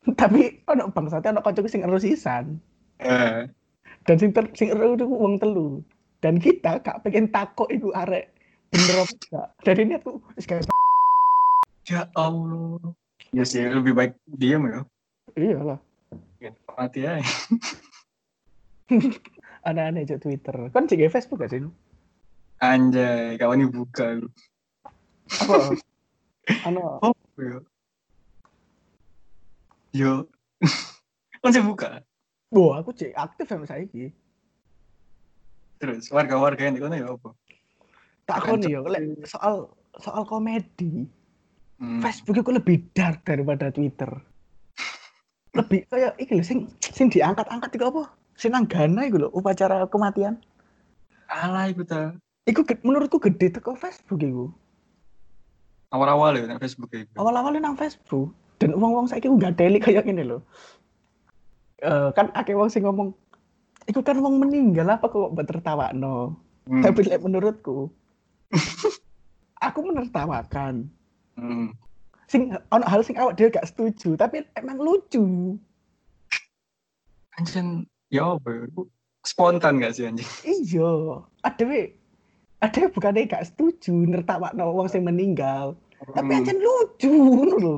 tapi 0.19 0.63
ono 0.71 0.87
bangsatnya 0.95 1.35
ono 1.35 1.41
kancaku 1.43 1.67
sing 1.67 1.83
ero 1.83 1.99
sisan. 1.99 2.63
Eh, 3.03 3.51
dan 4.07 4.15
sing 4.15 4.31
ter, 4.31 4.47
sing 4.55 4.71
ero 4.71 4.95
itu 4.95 5.03
wong 5.03 5.35
telu. 5.35 5.83
Dan 6.23 6.39
kita 6.39 6.79
gak 6.79 7.03
pengen 7.03 7.27
takut 7.35 7.67
iku 7.67 7.91
arek 7.91 8.31
bener 8.73 9.05
apa 9.05 9.53
jadi 9.61 9.79
ini 9.85 9.93
aku 10.01 10.17
wis 10.33 10.49
kayak 10.49 10.65
ya 11.85 12.09
Allah. 12.17 12.79
Ya 13.33 13.43
sih, 13.45 13.65
lebih 13.65 13.97
baik 13.97 14.13
diam 14.29 14.65
ya. 14.69 14.85
iyalah 15.33 15.79
Ya, 16.37 16.51
mati 16.75 17.01
ya. 17.07 17.17
aneh-aneh 19.67 20.03
cuk 20.05 20.19
Twitter 20.21 20.55
kan 20.75 20.85
sih 20.91 20.99
Facebook 21.07 21.39
gak 21.39 21.55
sih? 21.55 21.63
Anjay, 22.59 23.39
kawan 23.39 23.63
ini 23.63 23.67
buka 23.71 24.19
lu. 24.19 24.27
apa 25.39 25.75
ano 26.67 26.81
Oh, 27.05 27.15
yo. 27.39 27.59
Yo. 29.95 30.13
kan 31.39 31.51
saya 31.51 31.63
buka. 31.63 32.03
Wah, 32.53 32.83
aku 32.83 32.91
cek 32.93 33.15
aktif 33.15 33.47
sama 33.49 33.65
saiki. 33.65 34.11
Terus 35.79 36.11
warga-warga 36.11 36.69
yang 36.69 36.75
di 36.77 36.81
kono 36.83 36.95
ya 36.95 37.07
apa? 37.11 37.35
Tak 38.23 38.39
Kan 38.47 38.59
kon 38.59 38.61
yo 38.63 38.81
lek 38.87 39.27
soal 39.27 39.67
soal 39.99 40.23
komedi. 40.23 41.07
Hmm. 41.81 41.99
Facebook 41.99 42.39
itu 42.39 42.51
lebih 42.53 42.77
dark 42.95 43.25
daripada 43.27 43.67
Twitter. 43.73 44.07
Lebih 45.57 45.85
kayak 45.91 46.15
iki 46.17 46.39
lho 46.39 46.45
sing 46.45 46.71
sing 46.79 47.11
diangkat-angkat 47.11 47.75
iku 47.75 47.91
apa? 47.91 48.03
Sing 48.39 48.55
nang 48.55 48.65
Ghana 48.65 49.09
iku 49.09 49.27
lho 49.27 49.29
upacara 49.35 49.83
kematian. 49.91 50.39
Alah 51.27 51.67
iku 51.67 51.83
ta. 51.83 52.15
Iku 52.47 52.63
menurutku 52.87 53.19
gede 53.19 53.59
teko 53.59 53.75
Facebook 53.75 54.23
iku. 54.23 54.47
Awal-awal 55.91 56.39
ya 56.39 56.49
nang 56.49 56.61
Facebook 56.61 56.89
itu. 56.95 57.11
Awal-awalnya 57.19 57.61
nang 57.61 57.77
Facebook 57.77 58.33
dan 58.57 58.73
uang-uang 58.73 59.11
saiki 59.11 59.29
nggak 59.29 59.59
teli 59.59 59.77
kayak 59.77 60.07
gini 60.07 60.23
loh. 60.25 60.41
Eh 61.83 62.09
kan 62.15 62.31
akeh 62.33 62.55
wong 62.55 62.71
sing 62.71 62.87
ngomong 62.87 63.11
Iku 63.83 63.99
kan 63.99 64.15
wong 64.23 64.39
meninggal 64.39 64.87
apa 64.87 65.11
kok 65.11 65.35
mbok 65.35 65.43
tertawakno. 65.43 66.39
Hmm. 66.63 66.79
Tapi 66.79 67.03
lek 67.03 67.19
menurutku 67.19 67.91
aku 69.67 69.79
menertawakan. 69.89 70.87
Hmm. 71.39 71.73
Sing 72.29 72.53
ono 72.71 72.85
hal 72.87 73.01
sing 73.03 73.17
awak 73.19 73.35
dhewe 73.37 73.53
gak 73.53 73.67
setuju, 73.67 74.15
tapi 74.17 74.45
emang 74.57 74.79
lucu. 74.79 75.57
Anjing, 77.37 77.89
ya 78.13 78.37
apa 78.37 78.47
ya? 78.53 78.63
Spontan 79.25 79.81
gak 79.81 79.97
sih 79.97 80.05
anjing? 80.05 80.29
Iya, 80.45 81.23
ada 81.41 81.63
we 81.65 81.97
ada 82.63 82.81
bukannya 82.87 83.27
gak 83.27 83.49
setuju 83.49 83.91
nertawakno 84.07 84.71
wong 84.71 84.87
sing 84.87 85.03
meninggal, 85.03 85.75
tapi 86.13 86.31
Hmm. 86.31 86.39
ancen 86.41 86.57
lucu 86.61 87.11
ngono 87.11 87.55
lho. 87.59 87.75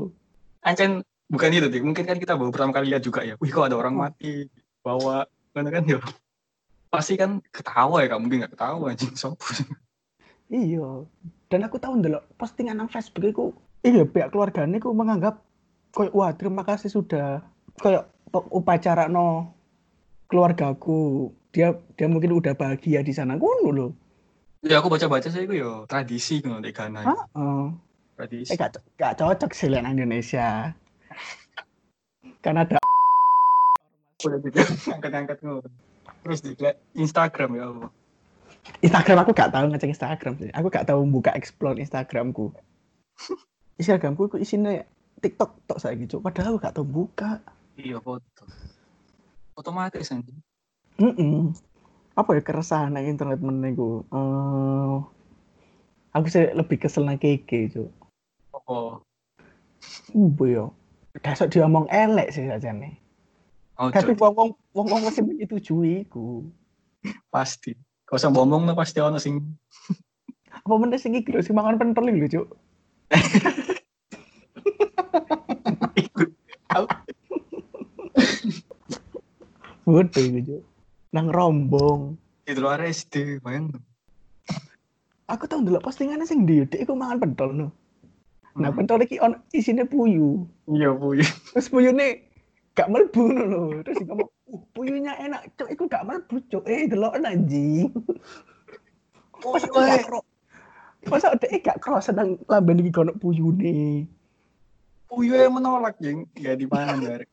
Anjing 0.65 1.01
bukan 1.31 1.55
itu, 1.55 1.67
Dik. 1.69 1.83
Mungkin 1.85 2.05
kan 2.05 2.17
kita 2.19 2.37
baru 2.37 2.51
pertama 2.53 2.73
kali 2.73 2.93
lihat 2.93 3.03
juga 3.05 3.21
ya. 3.25 3.33
Wih, 3.41 3.49
kok 3.49 3.69
ada 3.69 3.77
orang 3.77 3.95
mati 3.95 4.49
bawa 4.85 5.25
kan 5.55 5.65
kan 5.71 5.83
ya. 5.87 6.01
Pasti 6.91 7.17
kan 7.17 7.41
ketawa 7.49 8.03
ya, 8.03 8.11
gak 8.13 8.21
mungkin 8.21 8.45
gak 8.45 8.53
ketawa 8.53 8.93
anjing 8.93 9.13
sopo. 9.15 9.45
Iya. 10.55 11.03
Dan 11.51 11.67
aku 11.67 11.75
tahu 11.77 11.99
ndelok 11.99 12.23
postingan 12.39 12.79
nang 12.79 12.87
Facebook 12.87 13.27
iku, 13.27 13.45
iya 13.83 14.07
pihak 14.07 14.31
keluarganya 14.31 14.79
iku 14.79 14.95
menganggap 14.95 15.43
koyo 15.91 16.11
wah 16.15 16.31
terima 16.33 16.63
kasih 16.63 16.89
sudah 16.91 17.43
koyo 17.79 18.07
upacara 18.31 19.11
no 19.11 19.51
keluargaku. 20.31 21.31
Dia 21.51 21.75
dia 21.95 22.07
mungkin 22.07 22.35
udah 22.35 22.55
bahagia 22.55 23.03
di 23.03 23.11
sana 23.11 23.35
ngono 23.35 23.69
lho. 23.71 23.87
Ya 24.65 24.81
aku 24.81 24.89
baca-baca 24.89 25.29
saya 25.29 25.45
itu 25.45 25.61
ya 25.61 25.85
tradisi 25.85 26.41
kan 26.41 26.63
di 26.63 26.73
Ghana. 26.73 27.05
Heeh. 27.05 27.63
Tradisi. 28.17 28.49
Eh 28.49 28.57
gak, 28.57 28.81
gak 28.97 29.13
cocok 29.19 29.51
sih 29.53 29.69
lihat 29.69 29.85
Indonesia. 29.85 30.73
Karena 32.43 32.65
ada 32.65 32.81
Udah 34.25 34.39
gitu, 34.41 34.57
angkat-angkat 34.89 35.37
ngono. 35.45 35.69
Terus 36.25 36.39
di 36.41 36.57
Instagram 36.97 37.49
ya 37.53 37.63
Allah. 37.69 37.89
Instagram 38.81 39.25
aku 39.25 39.31
gak 39.33 39.53
tahu 39.53 39.65
ngecek 39.69 39.93
Instagram 39.93 40.33
sih. 40.41 40.49
Aku 40.53 40.67
gak 40.73 40.89
tahu 40.89 41.05
buka 41.05 41.31
explore 41.37 41.77
Instagramku. 41.77 42.53
Instagramku 43.79 44.29
itu 44.33 44.37
isinya 44.41 44.73
TikTok 45.21 45.65
tok 45.69 45.79
saya 45.81 45.93
gitu. 45.97 46.21
Padahal 46.21 46.55
aku 46.55 46.59
gak 46.61 46.75
tahu 46.77 46.85
buka. 46.85 47.41
Iya 47.77 48.01
foto. 48.01 48.43
Otomatis 49.55 50.11
anjing. 50.11 50.39
Mm 50.99 51.51
Apa 52.15 52.39
ya 52.39 52.41
keresahan 52.41 52.95
nang 52.95 53.03
internet 53.03 53.43
menengku. 53.43 54.07
Eh 54.07 54.95
aku 56.15 56.25
sih 56.31 56.47
lebih 56.55 56.79
kesel 56.79 57.03
nang 57.03 57.19
keke 57.19 57.67
itu. 57.67 57.91
Oh. 58.65 59.03
Bu 60.15 60.45
yo. 60.47 60.65
Dasar 61.19 61.51
diomong 61.51 61.91
elek 61.91 62.31
sih 62.31 62.47
saja 62.47 62.71
nih. 62.71 62.95
Oh, 63.75 63.91
Tapi 63.91 64.15
Cok. 64.15 64.31
wong 64.31 64.55
wong 64.71 64.87
wong 64.87 65.01
sing 65.11 65.27
menyetujui 65.27 66.07
iku. 66.07 66.47
pasti. 67.27 67.75
Kau 68.15 68.23
usah 68.23 68.31
ngomong 68.31 68.63
lah 68.63 68.79
pasti 68.79 69.03
ono 69.03 69.19
sing 69.19 69.43
Apa 70.47 70.71
meneh 70.79 70.95
sing 70.95 71.19
iki 71.19 71.35
sing 71.43 71.51
mangan 71.51 71.75
pentol 71.75 72.07
lho, 72.07 72.31
Cuk. 72.31 72.47
Bodoh 79.83 80.23
iku, 80.23 80.39
Cuk. 80.47 80.63
Nang 81.11 81.27
rombong. 81.27 82.15
Itu 82.47 82.63
luar 82.63 82.87
SD, 82.87 83.43
bayang. 83.43 83.75
Aku 85.27 85.43
tau 85.51 85.59
ndelok 85.59 85.83
postingannya 85.83 86.23
sing 86.23 86.47
ndi, 86.47 86.63
Dek, 86.71 86.87
iku 86.87 86.95
mangan 86.95 87.19
pentol 87.19 87.51
no. 87.51 87.75
Nah, 88.55 88.71
pentol 88.71 89.03
iki 89.03 89.19
on 89.19 89.43
isine 89.51 89.83
puyu. 89.83 90.47
Iya, 90.71 90.95
Bu. 90.95 91.19
Terus 91.51 91.67
puyune 91.67 92.31
gak 92.79 92.87
mlebu 92.87 93.27
ngono 93.27 93.43
lho. 93.43 93.83
Terus 93.83 93.99
ngomong, 94.07 94.31
"Uh, 94.45 94.61
puyunya 94.73 95.17
enak, 95.17 95.49
Cuk. 95.57 95.69
Iku 95.73 95.83
gak 95.89 96.05
mlebu, 96.05 96.37
Cuk. 96.49 96.63
Eh, 96.69 96.85
delok 96.85 97.17
anjing." 97.17 97.89
Masa 99.41 99.67
gak 99.69 100.05
kro. 100.05 100.19
Masa 101.05 101.37
dek 101.37 101.61
gak 101.61 101.77
kroso 101.81 102.09
nang 102.09 102.41
lamben 102.49 102.81
iki 102.81 102.89
kono 102.89 103.13
puyune. 103.13 104.05
Puyo 105.05 105.37
yang 105.37 105.53
menolak, 105.53 105.97
jeng. 106.01 106.25
Gak 106.37 106.57
di 106.61 106.67
mana. 106.69 107.19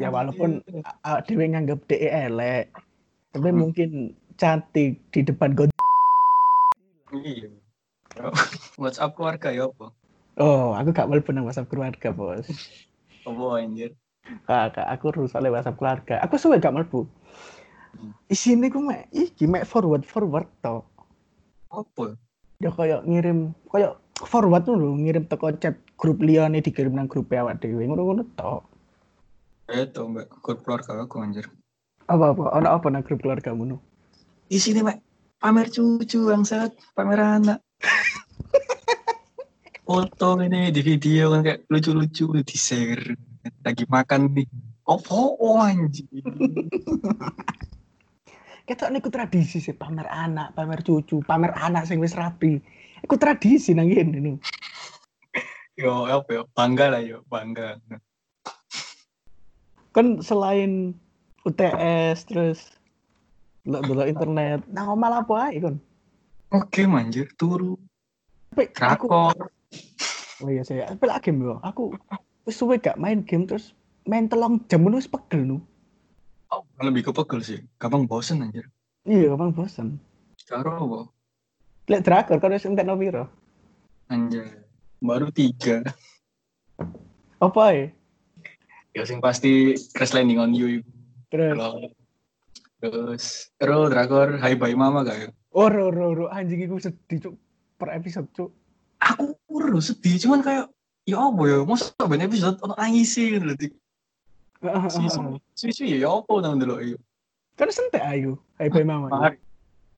Ya 0.00 0.10
walaupun 0.10 0.64
uh, 1.06 1.20
dhewe 1.22 1.44
nganggep 1.54 1.86
dek 1.86 2.02
elek. 2.02 2.66
Tapi 3.30 3.48
Hmm. 3.52 3.60
mungkin 3.62 3.90
cantik 4.34 4.98
di 5.14 5.20
depan 5.22 5.54
god. 5.54 5.70
Iya. 7.14 7.52
WhatsApp 8.74 9.14
keluarga 9.14 9.54
ya 9.54 9.70
apa? 9.70 9.94
Oh, 10.40 10.74
aku 10.74 10.90
gak 10.90 11.06
mlebu 11.06 11.30
nang 11.30 11.46
WhatsApp 11.46 11.70
keluarga, 11.70 12.10
Bos. 12.10 12.48
Apa 13.22 13.44
anjir? 13.62 13.94
Kakak, 14.24 14.88
aku 14.88 15.12
rusak 15.12 15.44
oleh 15.44 15.52
WhatsApp 15.52 15.76
keluarga. 15.76 16.16
Aku 16.24 16.40
suwe 16.40 16.56
gak 16.56 16.72
mlebu. 16.72 17.04
Hmm. 17.94 18.10
Isine 18.32 18.72
ku 18.72 18.80
mek 18.80 19.12
iki 19.12 19.44
mek 19.44 19.68
forward 19.68 20.08
forward 20.08 20.48
to. 20.64 20.80
Apa? 21.68 22.16
Ya 22.58 22.72
kayak 22.72 23.04
ngirim 23.04 23.52
kayak 23.68 24.00
forward 24.16 24.64
lho, 24.64 24.96
ngirim 24.96 25.28
teko 25.28 25.52
chat 25.60 25.76
grup 26.00 26.24
liyane 26.24 26.64
dikirim 26.64 26.96
nang 26.96 27.06
grup 27.06 27.28
awak 27.36 27.60
dhewe 27.60 27.84
ngono-ngono 27.84 28.24
to. 28.32 28.64
Itu 29.68 30.08
mbak 30.08 30.32
grup 30.40 30.64
keluarga 30.64 31.04
aku 31.04 31.20
anjir. 31.20 31.46
Apa-apa, 32.08 32.56
ono 32.56 32.68
apa 32.72 32.86
nang 32.88 33.04
grup 33.04 33.20
keluargamu 33.20 33.64
no? 33.64 33.76
Di 34.48 34.56
sini 34.56 34.80
mek 34.80 35.04
pamer 35.36 35.68
cucu 35.68 36.32
bangsat, 36.32 36.72
pamer 36.96 37.20
anak. 37.20 37.60
Foto 39.84 40.40
ini 40.40 40.72
di 40.72 40.80
video 40.80 41.28
kan 41.28 41.44
kayak 41.44 41.68
lucu-lucu 41.68 42.40
di 42.40 42.56
share. 42.56 43.33
Lagi 43.64 43.84
makan 43.88 44.32
nih. 44.32 44.48
Apa 44.84 45.16
oh, 45.40 45.60
anjir? 45.60 46.08
Ketok 48.64 48.90
niku 48.92 49.12
tradisi 49.12 49.60
sih 49.60 49.76
pamer 49.76 50.08
anak, 50.08 50.56
pamer 50.56 50.80
cucu, 50.80 51.20
pamer 51.24 51.52
anak 51.52 51.84
sing 51.84 52.00
wis 52.00 52.16
rapi. 52.16 52.56
Iku 53.04 53.20
tradisi 53.20 53.76
nang 53.76 53.92
ngene 53.92 54.18
no. 54.20 54.32
Yo 55.76 56.08
apa 56.08 56.28
ya? 56.32 56.42
Bangga 56.56 56.96
lah 56.96 57.02
yo, 57.04 57.20
bangga. 57.28 57.76
Kan 59.92 60.24
selain 60.24 60.96
UTS 61.44 62.24
terus 62.24 62.72
delok 63.68 64.08
internet, 64.08 64.64
nang 64.72 64.96
omah 64.96 65.20
apa 65.20 65.52
ae 65.52 65.60
kon? 65.60 65.76
Oke 66.52 66.88
manjir 66.88 67.28
turu. 67.36 67.76
Tapi 68.56 68.72
aku. 68.80 69.06
Oh 70.40 70.48
iya 70.48 70.64
saya, 70.64 70.88
tapi 70.88 71.04
lagi 71.04 71.32
yo. 71.36 71.60
Aku 71.60 71.92
wis 72.44 72.56
suwe 72.60 72.76
gak 72.80 73.00
main 73.00 73.24
game 73.24 73.48
terus 73.48 73.72
main 74.04 74.28
telung 74.28 74.60
jam 74.68 74.84
wis 74.92 75.08
pegel 75.08 75.44
no. 75.44 75.58
Oh, 76.52 76.62
lebih 76.84 77.08
ke 77.08 77.12
pegel 77.12 77.40
sih. 77.40 77.60
Gampang 77.80 78.04
bosen 78.06 78.44
anjir. 78.44 78.68
Iya, 79.08 79.34
bang 79.34 79.50
bosan. 79.50 79.98
Karo 80.44 80.70
apa? 80.76 81.00
Lek 81.90 82.04
drakor 82.04 82.38
kan 82.38 82.52
wis 82.52 82.68
entekno 82.68 82.94
piro? 83.00 83.26
Anjir. 84.12 84.64
Baru 85.00 85.32
tiga. 85.32 85.82
Apa 87.40 87.62
ya? 87.74 87.86
Ya 88.94 89.02
sing 89.02 89.18
pasti 89.18 89.74
Crash 89.96 90.14
Landing 90.14 90.38
on 90.38 90.52
You. 90.54 90.84
Terus 91.32 91.58
Kalau 91.58 91.90
terus 92.78 93.24
terus 93.56 93.86
drakor 93.90 94.36
Hai 94.38 94.54
Bye 94.54 94.76
Mama 94.76 95.02
gak 95.02 95.18
ya? 95.18 95.28
oh 95.54 95.70
ro 95.70 95.88
ro 95.88 96.12
ro 96.12 96.26
anjing 96.28 96.66
iku 96.66 96.76
sedih 96.82 97.30
cuk 97.30 97.34
per 97.78 97.94
episode 97.96 98.28
cuk. 98.34 98.50
Aku 99.00 99.34
udah 99.50 99.80
sedih 99.80 100.18
cuman 100.20 100.42
kayak 100.42 100.66
ya 101.04 101.20
apa 101.20 101.42
ya 101.44 101.58
masa 101.68 101.92
ben 102.08 102.24
episode 102.24 102.56
ono 102.64 102.74
nangis 102.80 103.12
sih 103.12 103.36
loh. 103.36 103.56
Suwi 104.88 105.08
suwi 105.52 105.72
suwi 105.76 106.00
ya 106.00 106.08
apa 106.08 106.34
nang 106.40 106.56
dulu 106.56 106.80
iya. 106.80 106.98
Kan 107.60 107.68
sentek 107.68 108.00
ayu. 108.00 108.40
Hai 108.56 108.72
bye 108.72 108.84
mama. 108.84 109.12
Mari. 109.14 109.36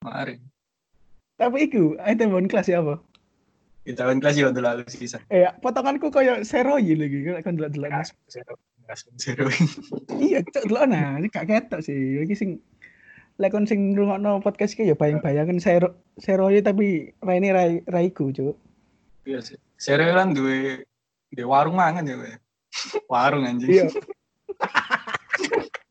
Mari. 0.02 0.34
Tapi 1.38 1.56
iku 1.70 1.94
item 2.02 2.34
bon 2.34 2.50
kelas 2.50 2.66
ya 2.66 2.82
apa? 2.82 2.98
Kita 3.86 4.02
kan 4.02 4.18
kelas 4.18 4.34
ya 4.34 4.50
dulu 4.50 4.66
lalu 4.66 4.82
sisa. 4.90 5.22
Eh 5.30 5.46
potonganku 5.62 6.10
koyo 6.10 6.42
seroyi 6.42 6.98
lagi 6.98 7.22
kan 7.22 7.54
delok-delok. 7.54 7.90
Gas 7.94 8.10
zero. 8.26 8.54
Gas 8.90 9.06
zero. 9.22 9.46
Iya, 10.26 10.42
cuk 10.42 10.66
delok 10.66 10.84
nah, 10.90 11.22
ini 11.22 11.30
gak 11.30 11.46
ketok 11.46 11.86
sih. 11.86 12.26
Iki 12.26 12.34
sing 12.34 12.50
lek 13.38 13.54
kon 13.54 13.68
sing 13.68 13.94
ngrungokno 13.94 14.42
podcast 14.42 14.74
iki 14.74 14.90
ya 14.90 14.96
bayang-bayangan 14.98 15.62
sero 15.62 15.94
seroyi 16.18 16.64
tapi 16.64 17.14
raine 17.22 17.54
rai 17.54 17.84
raiku 17.86 18.34
cuk. 18.34 18.58
Iya 19.22 19.38
sih. 19.44 19.58
Zero 19.78 20.02
kan 20.16 20.34
duwe 20.34 20.82
di 21.36 21.44
warung 21.44 21.76
mangan 21.76 22.08
ya. 22.08 22.16
we. 22.16 22.32
Warung 23.12 23.44
anjing. 23.44 23.72
Iya, 23.72 23.86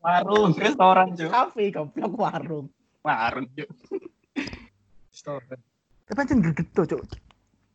Warung, 0.06 0.54
restoran 0.54 1.18
cuy. 1.18 1.30
kafe 1.30 1.64
goblok 1.74 2.14
warung. 2.14 2.66
Warung 3.02 3.46
cuy. 3.54 3.66
Restoran. 5.10 5.58
Tapi 6.06 6.18
anjing 6.22 6.40
greget 6.42 6.68
tuh, 6.74 6.86
cuk. 6.86 7.02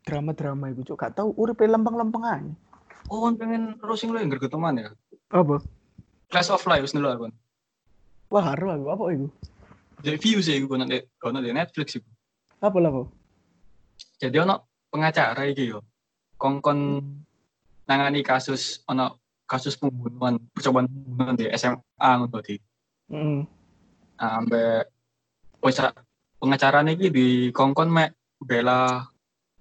Drama-drama 0.08 0.72
iku 0.72 0.84
cuk 0.84 1.00
gak 1.00 1.20
tau 1.20 1.36
uripe 1.36 1.68
lempeng-lempeng 1.68 2.24
aja. 2.24 2.52
Oh, 3.12 3.28
pengen 3.36 3.76
roasting 3.84 4.16
lo 4.16 4.24
yang 4.24 4.32
gergeteman 4.32 4.80
ya? 4.80 4.90
Apa? 5.36 5.60
Class 6.32 6.48
of 6.48 6.64
Life 6.64 6.96
dulu 6.96 7.08
aku. 7.12 7.26
Wah, 8.32 8.56
haru 8.56 8.72
aku 8.72 8.88
apa 8.88 9.04
iku? 9.12 9.28
Jadi 10.02 10.18
view 10.18 10.40
sih 10.40 10.64
gue 10.64 10.78
nanti 10.80 11.04
gue 11.04 11.32
nanti 11.36 11.52
Netflix 11.52 12.00
itu. 12.00 12.08
Apa 12.64 12.80
lah, 12.80 12.96
apa? 12.96 13.04
Jadi 14.24 14.40
ono 14.40 14.72
pengacara 14.88 15.44
iki 15.52 15.76
yo. 15.76 15.84
Kongkon 16.40 17.04
nangani 17.92 18.24
kasus 18.24 18.80
ono 18.88 19.20
kasus 19.44 19.76
pembunuhan 19.76 20.40
percobaan 20.56 20.88
pembunuhan 20.88 21.36
di 21.36 21.52
SMA 21.60 22.10
ngono 22.24 22.40
di. 22.40 22.56
Heeh. 23.12 23.40
Nah, 24.16 24.32
ambek 24.40 24.88
wis 25.60 25.76
pengacara 26.40 26.80
niki 26.88 27.12
di 27.12 27.28
kongkon 27.52 27.92
mek 27.92 28.16
bela 28.40 29.04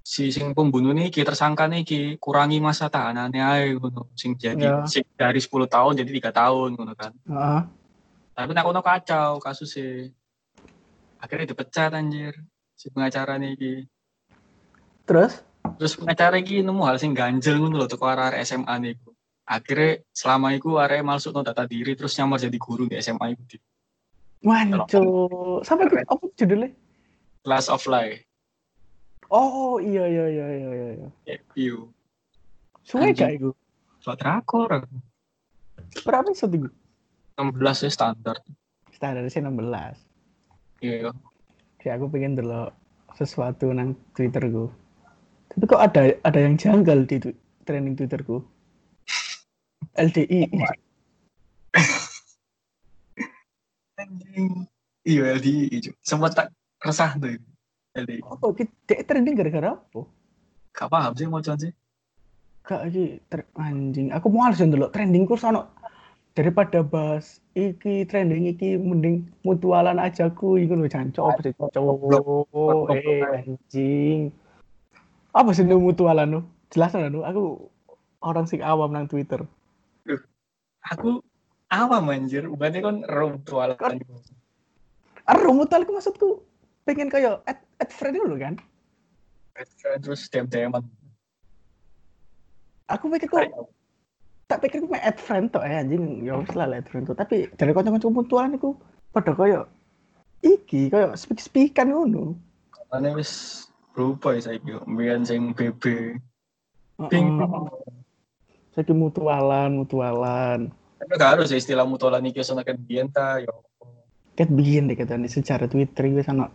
si 0.01 0.31
sing 0.31 0.55
pembunuh 0.55 0.95
niki 0.95 1.27
tersangka 1.27 1.67
niki 1.67 2.17
kurangi 2.23 2.63
masa 2.63 2.87
tahanannya 2.87 3.43
ae 3.43 3.67
ngono 3.75 4.15
sing 4.15 4.39
jadi 4.39 4.63
Ya. 4.63 4.87
sing 4.87 5.03
dari 5.19 5.43
10 5.43 5.67
tahun 5.67 5.99
jadi 5.99 6.11
tiga 6.15 6.31
tahun 6.31 6.79
ngono 6.79 6.95
kan. 6.95 7.13
Heeh. 7.27 7.63
Tapi 8.31 8.51
nak 8.55 8.71
ono 8.71 8.81
kacau 8.81 9.43
kasusnya. 9.43 10.09
Akhirnya 11.21 11.51
dipecat 11.53 11.93
anjir 11.93 12.33
si 12.79 12.89
pengacara 12.89 13.37
niki. 13.37 13.85
Terus? 15.05 15.43
Terus 15.81 15.97
pengacara 15.97 16.37
iki 16.37 16.61
nemu 16.61 16.85
hal 16.85 17.01
sing 17.01 17.17
ganjel 17.17 17.57
ngono 17.57 17.81
lho 17.81 17.89
teko 17.89 18.05
arek 18.05 18.45
SMA 18.45 18.77
niku. 18.85 19.17
Akhirnya 19.49 20.05
selama 20.13 20.53
iku 20.53 20.77
arek 20.77 21.01
masuk 21.01 21.33
no 21.33 21.41
data 21.41 21.65
diri 21.65 21.97
terus 21.97 22.13
nyamar 22.21 22.37
jadi 22.37 22.59
guru 22.61 22.85
di 22.85 23.01
SMA 23.01 23.33
iku 23.33 23.43
di 23.49 23.57
Wancuk. 24.45 25.65
Sampai 25.65 25.89
iku 25.89 26.05
apa 26.05 26.25
judulnya? 26.37 26.69
Class 27.41 27.73
of 27.73 27.81
Life. 27.89 28.29
Oh, 29.33 29.81
iya 29.81 30.05
iya 30.05 30.27
iya 30.29 30.47
iya 30.53 30.71
iya. 30.77 30.89
iya. 31.25 31.37
View. 31.57 31.89
Suwe 32.85 33.17
gak 33.17 33.41
iku? 33.41 33.57
Buat 34.05 34.21
drakor. 34.21 34.85
Berapa 36.05 36.29
episode 36.29 36.61
iku? 36.61 36.69
16 37.41 37.89
ya 37.89 37.91
standar. 37.93 38.37
Standar 38.93 39.25
sih 39.33 39.41
16. 39.41 39.57
Iya. 40.85 41.17
Ya 41.81 41.93
aku 41.97 42.13
pengen 42.13 42.37
delok 42.37 42.77
sesuatu 43.17 43.73
nang 43.73 43.97
Twitterku. 44.13 44.69
Tapi 45.51 45.65
kok 45.67 45.83
ada 45.83 46.15
ada 46.23 46.39
yang 46.39 46.55
janggal 46.55 47.03
di 47.11 47.17
tu- 47.19 47.39
trending 47.67 47.99
Twitterku. 47.99 48.43
LDI. 49.99 50.47
Anjing. 53.99 54.71
Iya 55.03 55.23
LDI. 55.37 55.91
Sempat 56.01 56.31
tak 56.39 56.47
resah 56.81 57.19
tuh. 57.19 57.35
LDI. 57.99 58.23
Oh, 58.23 58.55
kita 58.55 59.03
trending 59.03 59.35
gara-gara 59.35 59.75
apa? 59.75 60.01
Gak 60.71 60.89
paham 60.89 61.13
sih 61.19 61.27
mau 61.27 61.43
sih. 61.43 61.75
Gak 62.63 62.81
ter- 63.27 63.51
anjing. 63.59 64.15
Aku 64.15 64.31
mau 64.31 64.47
harus 64.47 64.63
ndelok 64.63 64.95
trendingku 64.95 65.35
sono 65.35 65.75
daripada 66.31 66.87
bahas 66.87 67.43
iki 67.59 68.07
trending 68.07 68.47
iki 68.55 68.79
mending 68.79 69.27
mutualan 69.43 69.99
aja 69.99 70.31
ku 70.31 70.55
iku 70.55 70.79
lho 70.79 70.87
jancok 70.87 71.43
cowok 71.75 72.95
eh 72.95 73.43
anjing. 73.43 74.31
Apa 75.31 75.51
sih 75.55 75.67
mutualan 75.67 76.29
lu? 76.29 76.41
Jelas 76.71 76.95
nu 76.95 77.27
aku 77.27 77.71
orang 78.23 78.47
sing 78.47 78.63
awam 78.63 78.95
nang 78.95 79.11
Twitter. 79.11 79.43
Aku 80.91 81.23
Apa 81.71 82.03
manjir? 82.03 82.51
Berarti 82.51 82.83
kan 82.83 83.07
rom 83.07 83.39
tualan. 83.47 83.79
Aduh, 85.31 85.55
mutal 85.55 85.87
aku 85.87 85.95
maksudku 85.95 86.29
pengen 86.83 87.07
kayak 87.07 87.39
add, 87.47 87.63
add 87.79 87.91
friend 87.95 88.19
dulu 88.19 88.35
kan. 88.35 88.59
Terus 90.03 90.27
dem-deman. 90.35 90.83
Aku 92.91 93.07
pikir 93.07 93.31
kok 93.31 93.71
tak 94.51 94.67
pikir 94.67 94.83
aku 94.83 94.91
main 94.91 95.07
add 95.07 95.23
friend 95.23 95.55
tok 95.55 95.63
eh 95.63 95.79
anjing 95.79 96.27
ya 96.27 96.35
wis 96.43 96.51
lah 96.59 96.67
add 96.67 96.91
friend 96.91 97.07
tok 97.07 97.23
tapi 97.23 97.47
dari 97.55 97.71
kanca-kanca 97.71 98.11
mutualan 98.11 98.59
iku 98.59 98.75
padha 99.15 99.31
koyo 99.31 99.71
iki 100.43 100.91
koyo 100.91 101.15
speak-speakan 101.15 101.95
ngono. 101.95 102.35
Karena 102.91 103.15
wis 103.15 103.70
berubah 103.93 104.39
ya 104.39 104.41
saiki. 104.51 104.71
Mbiyen 104.87 105.23
sing 105.27 105.53
BB. 105.55 106.17
Ping. 107.09 107.27
Heeh. 107.41 107.65
Saiki 108.77 108.95
mutualan, 108.95 109.83
mutualan. 109.83 110.71
Tapi 111.01 111.13
gak 111.17 111.41
harus 111.41 111.49
ya 111.49 111.57
istilah 111.57 111.89
mutualan 111.89 112.23
iki 112.29 112.45
sono 112.45 112.61
kan 112.61 112.77
biyen 112.77 113.09
ta 113.09 113.41
ya. 113.41 113.51
Ket 114.37 114.53
biyen 114.53 114.87
deh 114.87 114.97
katanya 114.97 115.27
secara 115.27 115.65
Twitter 115.67 116.13
wis 116.13 116.29
ana 116.29 116.53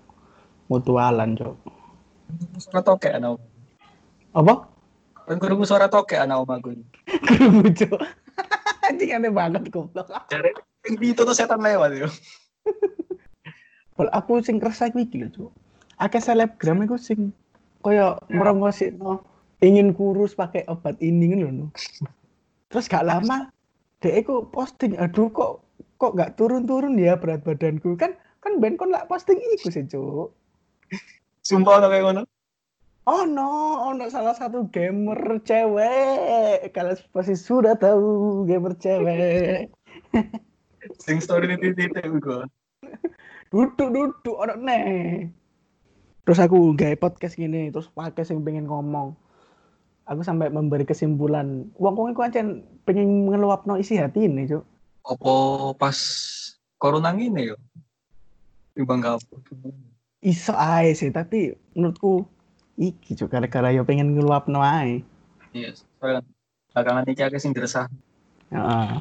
mutualan, 0.69 1.33
Cok. 1.33 1.55
Suara 2.61 2.81
tokek 2.85 3.13
ana. 3.17 3.35
Apa? 4.33 4.69
Kan 5.25 5.37
kurung 5.41 5.65
suara 5.65 5.89
tokek 5.89 6.21
ana 6.21 6.39
omaku. 6.39 6.77
Krungu, 7.25 7.73
Cok. 7.73 7.99
Anjing 8.85 9.17
aneh 9.17 9.33
banget 9.33 9.73
goblok. 9.73 10.07
Jare 10.29 10.53
itu 10.85 11.17
tuh 11.17 11.33
setan 11.33 11.61
lewat 11.65 11.97
yo. 11.97 12.07
Kalau 13.95 14.11
aku 14.13 14.43
sing 14.45 14.61
kerasa 14.61 14.93
iki 14.93 15.25
lho, 15.25 15.29
Cuk. 15.33 15.51
Akeh 15.95 16.19
selebgram 16.19 16.83
iku 16.83 16.99
sing 16.99 17.31
koyo 17.79 18.19
merongosino 18.27 19.23
ingin 19.63 19.95
kurus 19.95 20.35
pakai 20.35 20.67
obat 20.67 20.99
ini 20.99 21.31
ngono 21.31 21.47
lho. 21.47 21.67
Terus 22.67 22.91
gak 22.91 23.07
lama 23.07 23.47
dek 24.03 24.25
iku 24.25 24.49
posting, 24.51 24.99
aduh 24.99 25.31
kok 25.31 25.63
kok 25.95 26.19
gak 26.19 26.35
turun-turun 26.35 26.99
ya 26.99 27.15
berat 27.15 27.41
badanku 27.47 27.95
kan 27.95 28.11
kan 28.43 28.59
ben 28.59 28.75
kon 28.75 28.91
lak 28.91 29.07
posting 29.07 29.39
iku 29.55 29.71
sih, 29.71 29.87
Cuk. 29.87 30.35
Sumpah 31.45 31.79
ono 31.79 31.87
kayak 31.87 32.03
ngono. 32.03 32.21
Oh 33.05 33.21
no, 33.21 33.85
oh 33.85 33.93
no, 33.93 34.09
salah 34.09 34.33
satu 34.33 34.65
gamer 34.73 35.37
cewek. 35.45 36.73
Kalian 36.73 36.97
pasti 37.13 37.37
sudah 37.37 37.77
tahu 37.77 38.43
gamer 38.49 38.73
cewek. 38.81 39.69
Sing 41.05 41.21
story 41.21 41.53
di 41.53 41.69
titik 41.69 42.01
iku. 42.01 42.43
duduk 43.53 43.89
duduk 43.93 44.35
orang 44.35 44.67
nih 44.67 44.83
terus 46.25 46.41
aku 46.41 46.73
gaya 46.73 46.97
podcast 46.97 47.37
gini 47.37 47.69
terus 47.69 47.87
pakai 47.93 48.25
sing 48.25 48.41
pengen 48.41 48.65
ngomong 48.65 49.13
aku 50.05 50.21
sampai 50.21 50.49
memberi 50.49 50.83
kesimpulan 50.83 51.69
wong 51.77 51.93
wong 51.93 52.07
iku 52.13 52.25
ancen 52.25 52.65
pengen 52.83 53.29
ngeluapno 53.29 53.77
isi 53.77 53.97
hati 53.97 54.25
ini 54.25 54.49
cuk 54.49 54.65
Apa 55.05 55.33
pas 55.77 55.97
corona 56.81 57.13
ngene 57.13 57.53
yo. 57.53 57.57
Timbang 58.73 59.05
kapur. 59.05 59.37
iso 60.25 60.57
ae 60.57 60.97
sih 60.97 61.13
tapi 61.13 61.53
menurutku 61.77 62.25
iki 62.75 63.13
cuk 63.13 63.29
gara-gara 63.29 63.69
yo 63.69 63.85
pengen 63.85 64.17
ngeluapno 64.17 64.65
ae 64.65 65.05
Iya, 65.55 65.71
soalnya 65.71 66.19
belakangan 66.75 67.07
iki 67.07 67.21
akeh 67.23 67.39
sing 67.39 67.55
diresah. 67.55 67.87
Heeh. 68.51 68.99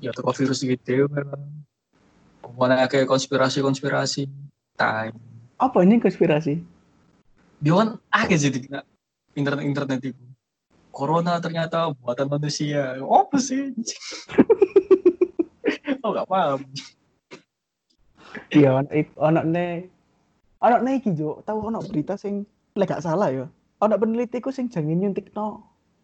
Ya 0.00 0.08
teko 0.16 0.32
virus 0.32 0.64
gitu. 0.64 1.04
Mana 2.56 2.88
kayak 2.88 3.04
konspirasi-konspirasi. 3.04 4.24
Tai. 4.72 5.12
Apa 5.62 5.78
ini 5.82 6.02
konspirasi 6.02 6.58
Dia 7.62 7.78
kan 7.78 7.88
akeh 8.10 8.34
sih 8.34 8.50
di 8.50 8.66
internet-internet 9.32 10.02
itu. 10.02 10.22
Corona 10.90 11.38
ternyata 11.38 11.94
buatan 11.94 12.26
manusia. 12.26 12.98
Apa 12.98 13.38
sih? 13.38 13.70
oh 16.02 16.10
gak 16.10 16.26
paham. 16.26 16.60
iya 18.50 18.74
ono 18.74 18.88
ik- 18.90 19.14
ono 19.14 19.40
ne 19.44 19.86
ono 20.58 20.76
ne 20.80 20.90
iki 20.96 21.12
cuk 21.12 21.44
tahu 21.44 21.68
ono 21.68 21.84
berita 21.84 22.16
sing 22.16 22.42
lek 22.72 22.88
gak 22.88 23.04
salah 23.04 23.28
ya 23.28 23.46
ono 23.78 23.94
peneliti 23.94 24.40
ku 24.40 24.48
sing 24.48 24.66
jangan 24.66 24.98
nyuntikno 24.98 25.60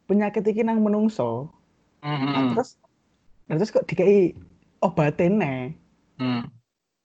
penyakit 0.06 0.44
iki 0.44 0.62
nang 0.62 0.78
menungso 0.80 1.48
Hmm. 1.98 2.54
terus 2.54 2.78
nah, 3.50 3.58
terus 3.58 3.74
kok 3.74 3.82
dikai 3.82 4.30
obatin 4.78 5.42
nih 5.42 5.74
Hmm. 6.20 6.46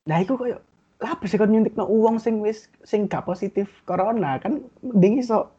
nah 0.05 0.21
itu 0.21 0.37
koyo 0.37 0.61
lah 1.03 1.13
apa 1.13 1.27
sih 1.27 1.35
kon 1.35 1.51
nyuntikno 1.51 1.83
uang 1.83 2.15
sing 2.15 2.39
wis 2.39 2.71
sing 2.81 3.05
gak 3.05 3.27
positif 3.27 3.67
corona 3.83 4.39
kan 4.39 4.63
mending 4.79 5.19
iso 5.19 5.51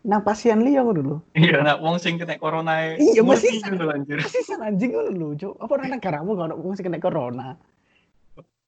nang 0.00 0.22
pasien 0.22 0.62
liya 0.62 0.84
ngono 0.84 1.00
lho 1.02 1.16
Iya, 1.34 1.64
nak 1.64 1.82
wong 1.82 1.98
sing 1.98 2.14
kena 2.14 2.38
corona 2.38 2.78
e 2.86 3.02
Iya, 3.02 3.24
masih- 3.24 3.58
gitu 3.58 3.86
anjir. 3.88 4.20
Persisan 4.20 4.62
anjing 4.62 4.94
ngono 4.94 5.10
lho 5.10 5.28
cuk 5.34 5.54
apa 5.58 5.72
nang 5.76 5.90
negaramu 5.92 6.30
gak 6.32 6.46
ono 6.46 6.56
uang 6.56 6.74
sing 6.74 6.86
kena 6.86 7.02
corona 7.02 7.58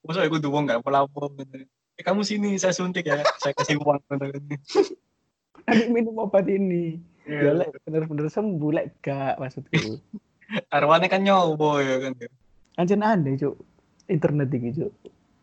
Masa 0.03 0.23
aku 0.23 0.39
wong 0.45 0.67
gak 0.67 0.83
pelapor 0.83 1.31
gitu. 1.37 1.67
Eh, 1.97 2.03
kamu 2.03 2.23
sini 2.23 2.59
saya 2.59 2.71
suntik 2.71 3.07
ya, 3.07 3.23
saya 3.39 3.55
kasih 3.55 3.79
uang 3.79 4.03
gitu. 4.03 4.15
nanti 4.19 4.57
minum 5.95 6.19
obat 6.19 6.47
ini 6.47 6.99
ya 7.23 7.51
Iya. 7.51 7.59
lek 7.59 7.69
bener-bener 7.83 8.27
sembuh 8.27 8.71
lek 8.73 8.87
gak 9.01 9.39
maksudku 9.39 9.99
Arwane 10.75 11.07
kan 11.07 11.23
nyowo 11.23 11.79
ya 11.79 11.97
kan. 12.01 12.12
anjir 12.77 12.99
aneh 12.99 13.35
cuk 13.37 13.55
internet 14.07 14.49
iki 14.49 14.71
cuk 14.75 14.93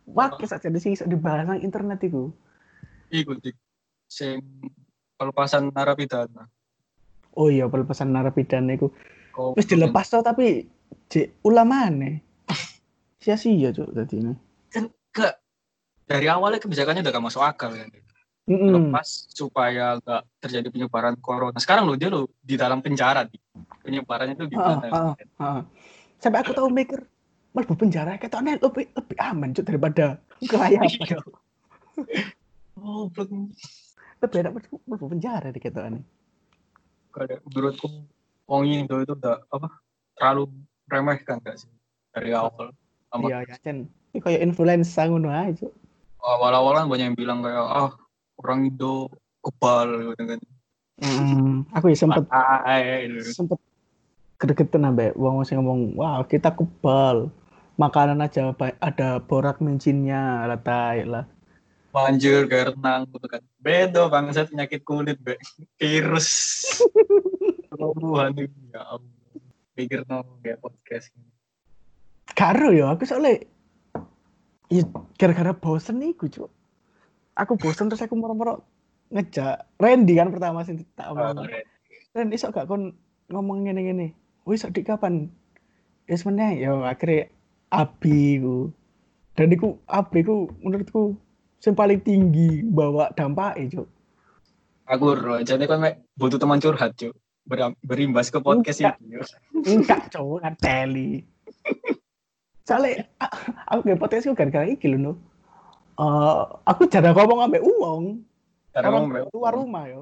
Wah, 0.10 0.36
saja 0.44 0.68
di 0.68 0.80
sini 0.84 1.00
dibahas 1.08 1.48
nang 1.48 1.64
internet 1.64 2.04
iku. 2.04 2.28
Iku 3.08 3.40
dik 3.40 3.56
sing 4.10 4.44
pelepasan 5.16 5.72
narapidana. 5.72 6.50
Oh 7.34 7.48
iya, 7.48 7.66
pelepasan 7.72 8.12
narapidana 8.12 8.76
iku 8.76 8.92
Kok 9.34 9.58
wis 9.58 9.66
dilepas 9.66 10.06
toh 10.14 10.22
tapi 10.22 10.70
cek 11.10 11.42
ulamane. 11.42 12.22
Sia-sia 13.24 13.74
cuk 13.74 13.90
dadi 13.96 14.22
ini. 14.22 14.34
Gak 15.14 15.34
dari 16.06 16.28
awalnya 16.30 16.62
kebijakannya 16.62 17.02
udah 17.02 17.14
gak 17.14 17.26
masuk 17.26 17.42
akal 17.42 17.74
kan. 17.74 17.90
Heeh. 18.46 18.72
Lepas 18.78 19.26
supaya 19.34 19.98
gak 20.04 20.28
terjadi 20.38 20.70
penyebaran 20.70 21.18
corona. 21.18 21.58
Sekarang 21.58 21.90
lo 21.90 21.98
dia 21.98 22.14
lo 22.14 22.30
di 22.44 22.54
dalam 22.54 22.84
penjara 22.84 23.26
dik. 23.26 23.42
Penyebarannya 23.82 24.36
tuh 24.38 24.48
gimana? 24.52 24.86
Ah, 24.94 24.94
ah, 24.94 25.14
ah. 25.42 25.62
Sampai 26.22 26.46
aku 26.46 26.54
tahu 26.54 26.70
mikir 26.70 27.02
mlebu 27.54 27.74
penjara 27.78 28.18
ketoknya 28.18 28.58
lebih 28.58 28.90
lebih 28.98 29.18
aman 29.22 29.54
cuk 29.54 29.66
daripada 29.70 30.18
kelayapan. 30.50 31.22
Oh, 32.74 33.06
belum. 33.14 33.54
lebih 34.24 34.38
enak 34.42 34.52
mlebu 34.90 35.06
penjara 35.14 35.54
di 35.54 35.62
ketoknya. 35.62 36.02
Kayak 37.14 37.46
menurutku 37.46 38.10
wong 38.50 38.64
Indo 38.66 38.98
itu 39.06 39.14
udah 39.14 39.46
apa 39.54 39.70
terlalu 40.18 40.50
remehkan 40.90 41.38
gak 41.46 41.62
sih 41.62 41.70
dari 42.10 42.34
awal. 42.34 42.74
Sama 43.14 43.30
Iya, 43.30 43.46
ya 43.46 43.56
Cen. 43.62 43.86
Ini 44.14 44.20
kayak 44.22 44.42
influenza 44.42 45.06
ngono 45.06 45.30
ae 45.30 45.54
cuk. 45.54 45.70
awal-awal 46.24 46.80
kan 46.80 46.86
banyak 46.88 47.06
yang 47.12 47.18
bilang 47.20 47.44
kayak 47.44 47.62
ah 47.62 47.92
orang 48.42 48.72
Indo 48.72 49.12
kebal 49.44 50.16
gitu 50.16 50.24
kan. 50.24 50.40
Mm, 51.04 51.68
aku 51.76 51.86
ya 51.92 51.98
sempet 52.00 52.24
Ay, 52.32 53.12
gitu. 53.12 53.30
sempet 53.36 53.60
gregetan 54.40 54.88
ambek 54.88 55.14
wong 55.20 55.44
sing 55.44 55.60
ngomong, 55.60 55.94
"Wah, 56.00 56.24
kita 56.26 56.56
kebal. 56.56 57.28
Makanan 57.78 58.22
aja 58.22 58.54
ada 58.82 59.22
borak 59.24 59.62
mincinnya." 59.64 60.46
Lah 60.46 60.60
tai 60.62 61.06
lah. 61.08 61.26
Manjur 61.94 62.50
renang 62.50 63.06
gitu 63.06 63.28
kan. 63.30 63.42
Bedo 63.62 64.10
bangsat 64.10 64.50
penyakit 64.50 64.82
kulit 64.82 65.22
be. 65.22 65.38
Virus. 65.80 66.30
Itu 67.70 68.18
ya. 68.74 68.98
Pikir 69.78 70.02
podcast. 70.62 71.14
Karo 72.34 72.74
ya, 72.74 72.90
aku 72.90 73.06
soalnya 73.06 73.46
ya 74.74 74.82
gara-gara 75.22 75.54
bosen 75.54 76.02
iku, 76.02 76.26
Cuk. 76.26 76.50
Aku 77.38 77.58
bosen 77.58 77.94
terus 77.94 78.02
aku 78.02 78.18
moro-moro 78.18 78.66
ngejak 79.14 79.70
Randy 79.78 80.18
kan 80.18 80.34
pertama 80.34 80.66
sih 80.66 80.82
tak 80.98 81.14
omong. 81.14 81.46
Ren 82.14 82.30
iso 82.34 82.50
gak 82.50 82.66
kon 82.66 82.98
ngomong 83.30 83.70
ngene-ngene. 83.70 84.18
Wis 84.50 84.66
dik 84.66 84.90
kapan? 84.90 85.30
Wis 86.10 86.26
meneh 86.26 86.62
ya 86.62 86.74
akhirnya 86.86 87.30
Abi 87.74 88.38
ku. 88.38 88.70
Dan 89.34 89.50
iku 89.50 89.82
Abi 89.90 90.22
ku 90.22 90.46
menurutku 90.62 91.18
yang 91.64 91.74
paling 91.74 92.00
tinggi 92.04 92.62
bawa 92.62 93.10
dampaknya, 93.18 93.82
Cuk. 93.82 93.88
Aku 94.84 95.16
roh, 95.16 95.40
jadi 95.40 95.64
kan 95.64 95.80
butuh 96.14 96.38
teman 96.38 96.60
curhat. 96.60 96.94
Beram- 97.44 97.76
berimbas 97.82 98.30
ke 98.30 98.38
podcast 98.38 98.84
Enggak. 98.84 98.96
itu. 99.00 99.70
Enggak, 99.74 100.02
Cuk, 100.12 100.44
ngateli. 100.44 101.24
Soalnya 102.64 103.08
aku 103.68 103.80
gak 103.92 104.00
potensi 104.00 104.28
gara-gara 104.32 104.68
iki 104.68 104.88
lho, 104.88 104.98
no. 105.00 105.12
Eh, 105.94 106.42
aku 106.68 106.88
jarang 106.88 107.16
ngomong 107.16 107.48
ambek 107.48 107.64
uang. 107.64 108.04
Orang 108.74 108.92
mau 108.92 109.06
mek- 109.06 109.30
luar 109.32 109.54
rumah 109.54 109.84
yo. 109.86 110.02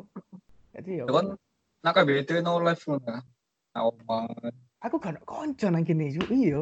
Jadi 0.72 1.04
yo. 1.04 1.06
Ya 1.06 1.14
kan 1.14 1.26
nak 1.84 1.98
BT 2.08 2.40
no 2.42 2.62
live 2.64 2.80
ngono. 2.88 3.06
Nah. 3.06 3.24
Aku 4.82 4.96
gak 4.98 5.14
ada 5.18 5.22
konco 5.28 5.68
nang 5.68 5.84
kene 5.84 6.10
yo. 6.10 6.24
Iya. 6.32 6.62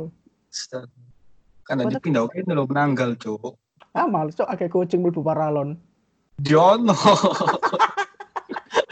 Kan 1.63 1.85
tadi 1.85 1.95
pindah 2.01 2.25
oke 2.25 2.41
lo 2.49 2.65
menanggal 2.65 3.13
cuy. 3.15 3.53
Ah, 3.93 4.05
males 4.05 4.37
cok 4.37 4.49
akeh 4.49 4.69
kucing 4.69 5.01
mlebu 5.01 5.21
paralon. 5.21 5.77
Jono. 6.41 6.93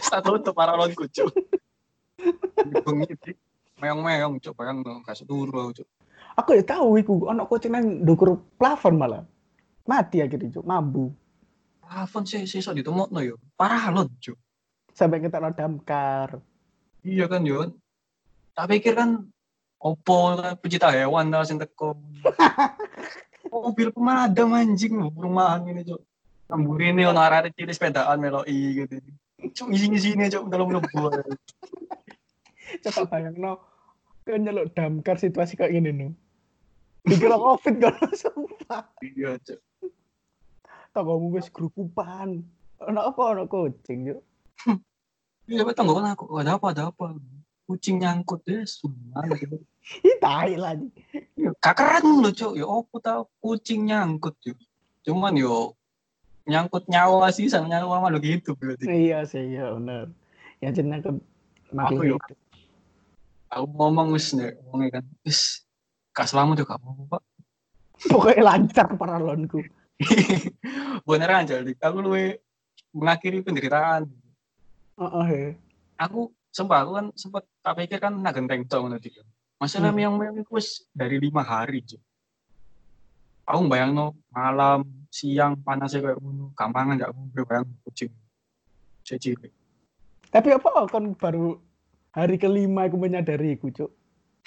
Satu 0.07 0.41
tuh 0.41 0.53
paralon 0.53 0.93
kucu. 0.93 1.25
Bengi. 2.85 3.13
Meong-meong 3.77 4.41
cuk, 4.41 4.57
bayang 4.57 4.81
kasih 5.05 5.29
turu 5.29 5.73
cuk. 5.73 5.85
Aku 6.37 6.53
ya 6.53 6.63
tahu 6.65 7.01
iku 7.01 7.29
ono 7.29 7.45
kucing 7.45 7.73
nang 7.73 7.85
ndukur 8.05 8.37
plafon 8.57 8.97
malah. 8.97 9.25
Mati 9.85 10.21
akhirnya 10.21 10.57
cuk, 10.57 10.65
mambu. 10.65 11.13
Plafon 11.81 12.25
sih 12.25 12.49
sih 12.49 12.61
sok 12.61 12.81
ditemokno 12.81 13.21
yo. 13.21 13.37
Parah 13.53 13.93
loh, 13.93 14.09
Cuk. 14.19 14.37
Sampai 14.91 15.21
kita 15.21 15.39
damkar. 15.53 16.41
Iya 17.05 17.29
kan 17.29 17.45
yo. 17.45 17.77
Tak 18.57 18.73
pikir 18.73 18.97
kan 18.97 19.29
opo 19.81 20.37
lah, 20.37 20.57
pecinta 20.57 20.89
hewan 20.89 21.29
lah 21.29 21.45
sing 21.45 21.61
teko. 21.61 21.97
Mobil 23.53 23.89
pemadam 23.95 24.53
anjing 24.53 24.93
perumahan 25.13 25.63
ini, 25.69 25.87
Cuk. 25.87 26.01
Amburine 26.47 27.03
ono 27.03 27.19
arek 27.19 27.55
cilik 27.59 27.75
sepedaan 27.75 28.19
meloki 28.23 28.83
gitu. 28.83 28.95
Cuk 29.51 29.67
ngisi-ngisine 29.67 30.31
Cuk 30.31 30.47
dalam 30.47 30.71
mlebu. 30.71 31.11
Coba 32.83 33.01
bayangno 33.07 33.63
kan 34.27 34.43
nyeluk 34.43 34.75
damkar 34.75 35.15
situasi 35.15 35.55
kayak 35.55 35.75
gini 35.75 35.91
nu. 35.95 36.07
Dikira 37.07 37.39
covid 37.39 37.75
kan 37.79 37.95
sumpah. 38.21 38.83
Iya, 39.03 39.39
Cuk. 39.43 39.59
Tanggamu 40.91 41.35
wis 41.35 41.47
grupupan. 41.51 42.43
Ono 42.83 42.99
apa 43.03 43.21
ono 43.35 43.43
kucing 43.47 44.11
yuk. 44.11 44.19
Iya, 45.47 45.63
betul 45.63 45.87
nggak 45.87 46.19
aku. 46.19 46.25
Ada 46.35 46.59
apa, 46.59 46.65
ada 46.75 46.83
apa. 46.91 47.15
Kucing 47.67 47.99
nyangkut 47.99 48.47
deh, 48.47 48.63
semua 48.63 49.27
gitu. 49.35 49.59
Ih, 50.07 50.17
tai 50.23 50.55
lagi. 50.55 50.87
Ya, 51.35 51.51
keren 51.59 52.23
loh, 52.23 52.31
Cuk. 52.31 52.55
Ya 52.55 52.63
apa 52.63 52.95
tau 53.03 53.21
kucing 53.43 53.91
nyangkut, 53.91 54.39
Cuk. 54.39 54.55
Cuman 55.03 55.35
yo 55.35 55.75
nyangkut 56.47 56.87
nyawa 56.87 57.27
sih 57.35 57.51
sama 57.51 57.67
nyawa 57.67 58.07
makhluk 58.07 58.23
hidup 58.23 58.55
berarti. 58.55 58.87
Iya 58.87 59.27
sih, 59.27 59.43
iya 59.51 59.75
bener. 59.75 60.07
Ya 60.63 60.71
jeneng 60.71 61.03
ke 61.03 61.11
Aku 61.75 62.07
yuk. 62.07 62.23
Aku 63.51 63.67
ngomong 63.75 64.15
wis 64.15 64.31
nek 64.31 64.55
ngomongnya 64.63 64.99
kan. 64.99 65.05
Wis 65.27 65.67
gak 66.15 66.31
selamat 66.31 66.63
juga 66.63 66.79
apa 66.79 67.19
Pak. 67.19 67.23
Pokoknya 68.11 68.43
lancar 68.43 68.87
paralonku. 68.95 69.59
Beneran 71.07 71.43
jadi 71.43 71.71
aku 71.83 71.97
luwe 71.99 72.39
mengakhiri 72.95 73.43
penderitaan. 73.43 74.07
Heeh. 74.97 75.25
he. 75.27 75.43
Aku 75.99 76.31
sumpah 76.57 76.77
aku 76.81 76.91
kan 76.97 77.05
sempat 77.13 77.43
tak 77.61 77.73
pikir 77.77 78.01
kan 78.01 78.13
nak 78.17 78.33
genteng 78.33 78.65
tok 78.65 78.79
ngono 78.81 78.97
iki. 78.97 79.21
Masalah 79.61 79.93
Hmm. 79.93 80.01
yang 80.01 80.13
yang 80.17 80.35
itu 80.41 80.53
dari 80.93 81.17
lima 81.21 81.45
hari, 81.45 81.85
Cuk. 81.85 82.01
Aku 83.45 83.69
bayangno 83.69 84.17
malam, 84.33 84.81
siang 85.13 85.53
panasnya 85.61 86.01
kayak 86.01 86.17
ngono, 86.17 86.49
gampangan 86.57 86.97
gak 86.97 87.11
mungkin 87.13 87.41
bayang 87.45 87.65
kucing. 87.85 88.11
Cilik. 89.05 89.53
Tapi 90.33 90.49
apa 90.51 90.83
kan 90.91 91.15
baru 91.15 91.55
hari 92.11 92.35
kelima 92.41 92.89
aku 92.89 92.97
menyadari 92.97 93.53
Cuk. 93.55 93.93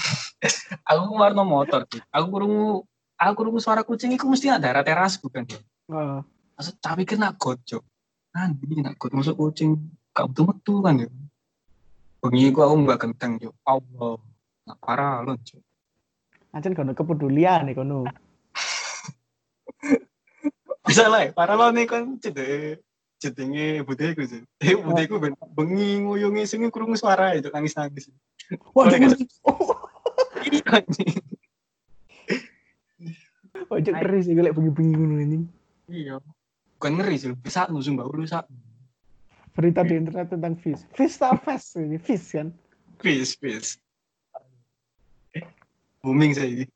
aku 0.90 1.02
warna 1.16 1.42
motor 1.44 1.84
Cuk. 1.86 2.02
aku 2.08 2.26
kurungu 2.28 2.84
aku 3.20 3.32
kurungu 3.36 3.60
suara 3.60 3.82
kucing 3.84 4.16
itu 4.16 4.24
mesti 4.24 4.48
ada 4.48 4.60
daerah 4.72 4.82
teras 4.84 5.20
bukan 5.20 5.44
ya 5.44 5.60
Heeh. 5.92 6.20
maksud 6.56 6.74
tapi 6.80 7.04
kena 7.04 7.36
gocok 7.36 7.84
nanti 8.32 8.64
nak 8.80 8.96
got 8.96 9.12
masuk 9.12 9.36
kucing 9.36 9.76
betul 10.16 10.48
metu 10.48 10.74
kan 10.80 11.04
ya 11.04 11.08
bengi 12.20 12.52
aku 12.52 12.60
aku 12.60 12.74
nggak 12.84 13.00
genteng 13.00 13.32
yo 13.40 13.56
Allah 13.64 14.20
nah, 14.68 14.76
parah 14.76 15.24
loh 15.24 15.40
Cuk. 15.40 15.62
Ancen 16.52 16.76
kono 16.76 16.92
kepedulian 16.92 17.64
nih 17.64 17.78
kono. 17.78 18.04
bisa 20.88 21.06
lah 21.06 21.28
ya, 21.28 21.30
parah 21.32 21.56
loh 21.56 21.70
nih 21.72 21.86
kan 21.86 22.18
cede 22.20 22.80
jedenge 23.20 23.84
budeku 23.84 24.24
sih 24.24 24.40
eh 24.64 24.76
budeku 24.76 25.20
ben 25.20 25.36
bengi 25.52 26.00
nguyungi 26.00 26.48
sing 26.48 26.64
kurungu 26.72 26.96
suara 26.96 27.36
itu 27.36 27.52
nangis 27.52 27.76
nangis 27.76 28.08
Waduh, 28.72 28.96
waduh. 28.96 29.20
iya 30.40 30.80
nih 30.88 31.12
Ojo 33.70 33.90
keris 33.92 34.24
sih 34.26 34.34
golek 34.34 34.56
bengi-bengi 34.56 34.94
ngono 34.96 35.14
ini. 35.20 35.38
iya 35.92 36.16
bukan 36.80 36.92
ngeri 36.96 37.16
sih 37.20 37.30
bisa 37.36 37.68
nusung 37.68 38.00
bau 38.00 38.08
lu 38.08 38.24
sak 38.24 38.48
Berita 39.60 39.84
di 39.84 39.92
internet 39.92 40.32
tentang 40.32 40.56
fish. 40.56 40.80
Fish 40.96 41.20
tak 41.20 41.44
fest 41.44 41.76
ini, 41.76 42.00
fish 42.00 42.32
kan. 42.32 42.48
Peace. 42.96 43.36
Eh, 45.36 45.44
booming 46.00 46.32
saya 46.32 46.48
ini. 46.48 46.66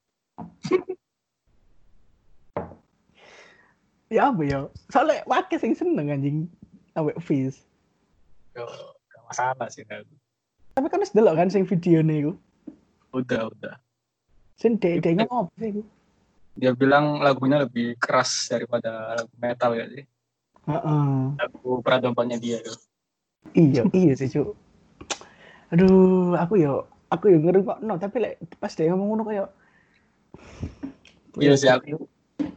Ya 4.13 4.29
apa 4.29 4.43
ya? 4.45 4.69
Soalnya 4.93 5.25
wakil 5.25 5.57
sing 5.57 5.73
seneng 5.73 6.13
anjing 6.13 6.45
awake 6.93 7.25
fish. 7.25 7.65
Yo, 8.53 8.69
gak 9.09 9.23
masalah 9.33 9.69
sih. 9.73 9.89
Kak. 9.89 10.05
Tapi 10.77 10.87
kan 10.93 11.01
wis 11.01 11.17
delok 11.17 11.41
kan 11.41 11.49
sing 11.49 11.65
videone 11.65 12.13
iku. 12.21 12.33
Udah, 13.17 13.49
udah. 13.49 13.81
Sing 14.61 14.77
dek 14.77 15.01
dek 15.01 15.25
ngopo 15.25 15.49
sih 15.57 15.73
iku? 15.73 15.83
Dia 16.61 16.77
bilang 16.77 17.25
lagunya 17.25 17.65
lebih 17.65 17.97
keras 17.97 18.45
daripada 18.53 19.17
lagu 19.17 19.33
metal 19.41 19.73
ya 19.73 19.89
sih. 19.89 20.05
Heeh. 20.65 21.11
Lagu 21.37 21.71
peradabannya 21.85 22.41
dia. 22.41 22.59
Yo. 22.65 22.75
Iya, 23.53 23.83
iya 23.93 24.13
sih, 24.17 24.33
Cuk. 24.33 24.57
Aduh, 25.73 26.33
aku 26.39 26.61
yo 26.61 26.89
aku 27.13 27.31
yo 27.31 27.39
ngeri 27.43 27.61
kok 27.63 27.79
no, 27.85 28.01
tapi 28.01 28.17
lek 28.23 28.35
pas 28.57 28.73
dia 28.73 28.91
ngomong 28.91 29.09
ngono 29.13 29.23
kayak 29.29 29.49
Iya 31.39 31.55
sih 31.59 31.71
aku. 31.71 32.07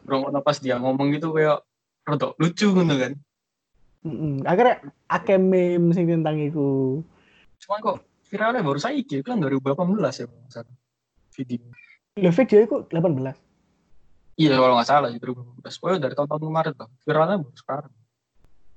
Bro, 0.06 0.32
pas 0.42 0.58
dia 0.62 0.78
ngomong 0.80 1.12
gitu 1.14 1.34
kayak 1.34 1.66
rodok 2.08 2.38
lucu 2.40 2.72
gitu 2.72 2.96
kan. 2.96 3.14
Heeh. 4.06 4.34
Akhirnya 4.46 4.76
akeh 5.10 5.38
meme 5.42 5.92
sing 5.92 6.08
tentang 6.08 6.38
iku. 6.40 7.02
Cuman 7.60 7.78
kok 7.84 7.98
viralnya 8.30 8.62
baru 8.64 8.80
saya 8.80 8.96
itu 8.96 9.20
kan 9.26 9.42
2018 9.42 9.74
ya 10.24 10.26
salah. 10.48 10.76
Video. 11.36 11.68
Lho 12.18 12.32
video 12.34 12.60
iku 12.64 12.78
18. 12.88 13.34
Iya 14.38 14.54
kalau 14.54 14.78
nggak 14.78 14.90
salah 14.90 15.10
itu 15.10 15.22
2018. 15.26 15.82
Pokoknya 15.82 16.00
dari 16.06 16.14
tahun-tahun 16.14 16.42
kemarin 16.46 16.74
lah. 16.78 16.90
Viralnya 17.02 17.38
baru 17.42 17.58
sekarang. 17.58 17.94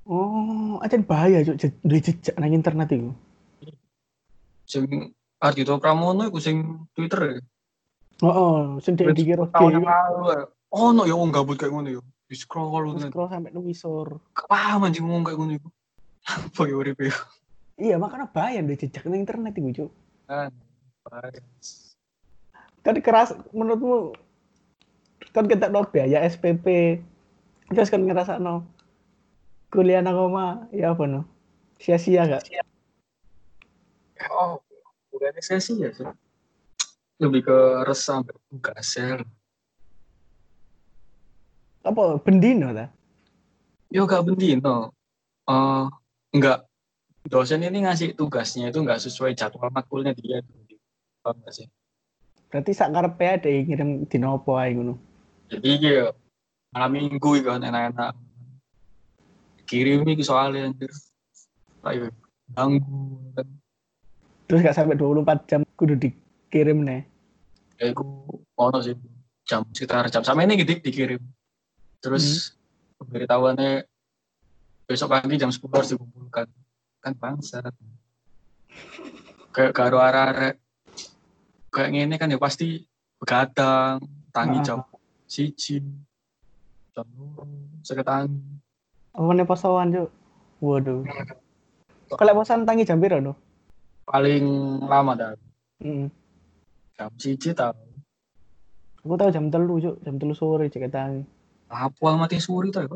Oh, 0.09 0.81
aja 0.81 0.97
bahaya, 1.05 1.45
Cuk. 1.45 1.61
Duwe 1.85 2.01
jejak 2.01 2.35
nang 2.41 2.57
internet 2.57 2.89
iku. 2.93 3.11
Sing 4.65 5.13
Ardito 5.41 5.77
Pramono 5.77 6.29
itu 6.29 6.41
sing 6.41 6.87
Twitter 6.97 7.21
ya. 7.21 7.39
Heeh, 8.21 8.61
sing 8.85 8.95
dek 8.97 9.17
dikira 9.17 9.49
tahun 9.49 9.85
lalu 9.85 10.25
ya. 10.37 10.41
Oh 10.71 10.95
no 10.95 11.03
ya 11.09 11.17
wong 11.17 11.33
gabut 11.35 11.57
kayak 11.59 11.73
ngono 11.73 11.89
ya. 11.99 12.03
Di 12.31 12.37
scroll 12.39 12.95
kan. 12.95 13.11
scroll 13.11 13.27
sampai 13.27 13.51
nungisor. 13.51 14.23
Gak 14.37 14.47
paham 14.47 14.87
anjing 14.87 15.03
ngomong 15.03 15.25
kayak 15.27 15.39
ngono 15.41 15.53
iku. 15.59 15.69
Apa 16.31 16.63
ya 16.69 16.75
urip 16.77 16.99
ya? 17.01 17.15
Iya, 17.81 17.97
makanya 17.97 18.29
bahaya 18.29 18.61
duwe 18.61 18.77
jejak 18.77 19.03
nang 19.09 19.19
internet 19.19 19.57
iku, 19.57 19.69
Cuk. 19.73 19.91
Kan. 20.29 20.53
Kan 22.81 22.95
keras 23.01 23.35
menurutmu 23.51 24.15
kan 25.31 25.47
kita 25.47 25.71
no 25.71 25.87
biaya 25.87 26.27
SPP 26.27 26.99
terus 27.71 27.93
kan 27.93 28.03
ngerasa 28.03 28.43
no 28.43 28.67
kuliah 29.71 30.03
nang 30.03 30.19
oma 30.19 30.67
ya 30.75 30.93
apa 30.93 31.07
no 31.07 31.25
sia-sia 31.81 32.27
gak 32.27 32.45
Oh, 34.29 34.61
bukan 35.09 35.33
sesi 35.41 35.81
ya 35.81 35.89
sih. 35.97 36.05
Lebih 37.17 37.49
ke 37.49 37.59
resah 37.89 38.21
ya. 38.21 39.17
apa 41.81 42.03
bendino 42.21 42.69
ta 42.77 42.93
Yo 43.89 44.05
gak 44.05 44.29
bendino. 44.29 44.93
Eh 45.49 45.85
enggak 46.37 46.69
dosen 47.25 47.65
ini 47.65 47.89
ngasih 47.89 48.13
tugasnya 48.13 48.69
itu 48.69 48.85
enggak 48.85 49.01
sesuai 49.01 49.33
jadwal 49.33 49.73
makulnya 49.73 50.13
dia. 50.13 50.45
Paham 51.25 51.41
nggak 51.41 51.55
sih? 51.57 51.69
berarti 52.51 52.75
sak 52.75 52.91
karepe 52.91 53.27
ada 53.31 53.47
yang 53.47 53.65
ngirim 53.71 53.91
dino 54.11 54.35
apa 54.35 54.53
ae 54.67 54.75
ngono 54.75 54.99
Jadi 55.47 55.71
ya 55.79 56.11
malam 56.75 56.91
minggu 56.99 57.31
itu 57.39 57.47
kan 57.47 57.63
enak-enak. 57.63 58.15
Kirim 59.71 60.03
iki 60.11 60.27
soalnya 60.27 60.67
anjir. 60.67 60.91
Ayo 61.87 62.11
ganggu 62.51 63.31
terus 64.51 64.67
gak 64.67 64.75
sampai 64.75 64.99
24 64.99 65.47
jam 65.47 65.63
kudu 65.79 65.95
dikirim 65.95 66.83
nih 66.83 67.07
Ya 67.79 67.95
aku 67.95 68.27
ono 68.59 68.83
sih 68.83 68.99
jam 69.47 69.63
sekitar 69.71 70.11
jam 70.11 70.27
sama 70.27 70.43
ini 70.43 70.59
gitu 70.59 70.83
dikirim. 70.83 71.23
Terus 72.03 72.59
pemberitahuannya 72.99 73.87
besok 74.91 75.15
pagi 75.15 75.39
jam 75.39 75.55
10 75.55 75.71
harus 75.71 75.95
dikumpulkan. 75.95 76.51
Kan 77.01 77.13
bangsat. 77.17 77.71
Kayak 79.55 79.73
karo 79.73 80.03
arah 80.03 80.53
kayak 81.71 81.91
gini 81.95 82.15
kan 82.19 82.29
ya 82.29 82.37
pasti 82.37 82.85
begadang, 83.17 84.03
tangi 84.35 84.59
Ah. 84.61 84.65
jam 84.67 84.79
siji, 85.31 85.81
jam 86.93 87.07
seketangi. 87.87 88.61
Apa 89.11 89.45
posoan 89.45 89.91
cuk 89.91 90.09
waduh 90.63 91.03
kalau 92.15 92.33
posan 92.37 92.67
tangi 92.67 92.87
jam 92.87 93.01
piro 93.01 93.19
no 93.19 93.35
Paling 94.07 94.45
lama 94.85 95.15
dah 95.15 95.33
Mm. 95.81 96.13
jam 96.93 97.09
siji 97.17 97.57
tau. 97.57 97.73
aku 99.01 99.17
tahu 99.17 99.33
jam 99.33 99.49
telu 99.49 99.81
cuk 99.81 99.97
jam 100.05 100.21
telu 100.21 100.37
sore 100.37 100.69
cek 100.69 100.93
tangi 100.93 101.25
Apa 101.73 102.21
mati 102.21 102.37
suri 102.37 102.69
tuh 102.75 102.85
ya? 102.85 102.89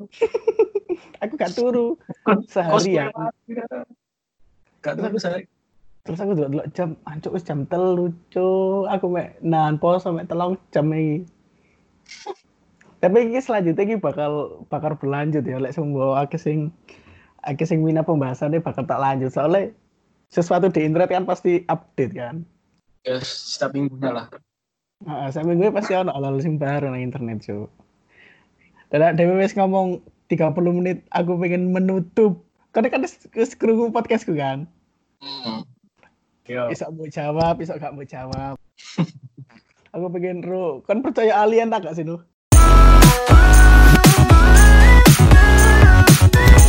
aku 1.25 1.33
gak 1.41 1.57
turu 1.57 1.97
sehari 2.45 3.01
ya 3.01 3.09
Gak 4.85 5.01
tahu 5.01 5.17
saya. 5.17 5.41
Terus 6.05 6.21
aku 6.21 6.37
dulu 6.37 6.61
jam, 6.77 6.93
ancuk 7.09 7.33
wis 7.33 7.49
jam 7.49 7.65
telu, 7.65 8.13
cuk. 8.29 8.85
Aku 8.93 9.09
mek 9.09 9.41
nahan 9.41 9.81
poso 9.81 10.13
mek 10.13 10.29
telung 10.29 10.61
jam 10.69 10.93
iki. 10.93 11.25
Tapi 13.05 13.29
iki 13.29 13.45
selanjutnya 13.45 13.85
iki 13.85 13.97
bakal 14.01 14.65
bakal 14.73 14.97
berlanjut 14.97 15.45
ya 15.45 15.61
lek 15.61 15.77
semua 15.77 16.25
akeh 16.25 16.41
sing 16.41 16.73
akeh 17.45 17.69
sing 17.69 17.85
mina 17.85 18.01
pembahasannya 18.01 18.65
bakal 18.65 18.89
tak 18.89 18.97
lanjut 18.97 19.29
soalnya 19.29 19.77
sesuatu 20.33 20.73
di 20.73 20.89
internet 20.89 21.13
kan 21.13 21.29
pasti 21.29 21.61
update 21.69 22.17
kan. 22.17 22.49
Ya, 23.05 23.21
setiap 23.21 23.77
minggunya 23.77 24.11
lah. 24.11 24.27
Heeh, 25.05 25.29
sak 25.29 25.45
minggu 25.45 25.69
pasti 25.71 25.93
ono 25.93 26.17
hal 26.17 26.41
sing 26.41 26.57
baru 26.57 26.89
nang 26.89 27.05
internet, 27.05 27.45
cuk. 27.45 27.69
Dan 28.89 29.21
Dewi 29.21 29.45
wis 29.45 29.53
ngomong 29.53 30.01
30 30.33 30.57
menit 30.73 31.05
aku 31.13 31.37
pengen 31.37 31.71
menutup. 31.77 32.41
Karena 32.73 32.89
kan 32.89 33.05
krungu 33.61 33.93
podcastku 33.93 34.33
kan. 34.35 34.65
Hmm. 35.21 35.63
Yo. 36.49 36.73
Isok 36.73 36.91
mau 36.97 37.07
jawab, 37.09 37.55
isok 37.61 37.77
gak 37.79 37.95
mau 37.95 38.05
jawab. 38.05 38.57
aku 39.95 40.07
pengen 40.11 40.43
ro, 40.43 40.83
kan 40.83 41.01
percaya 41.05 41.45
alien 41.45 41.71
tak 41.71 41.87
gak 41.87 41.97
sih 41.97 42.05
lu? 42.05 42.19
Thank 46.17 46.64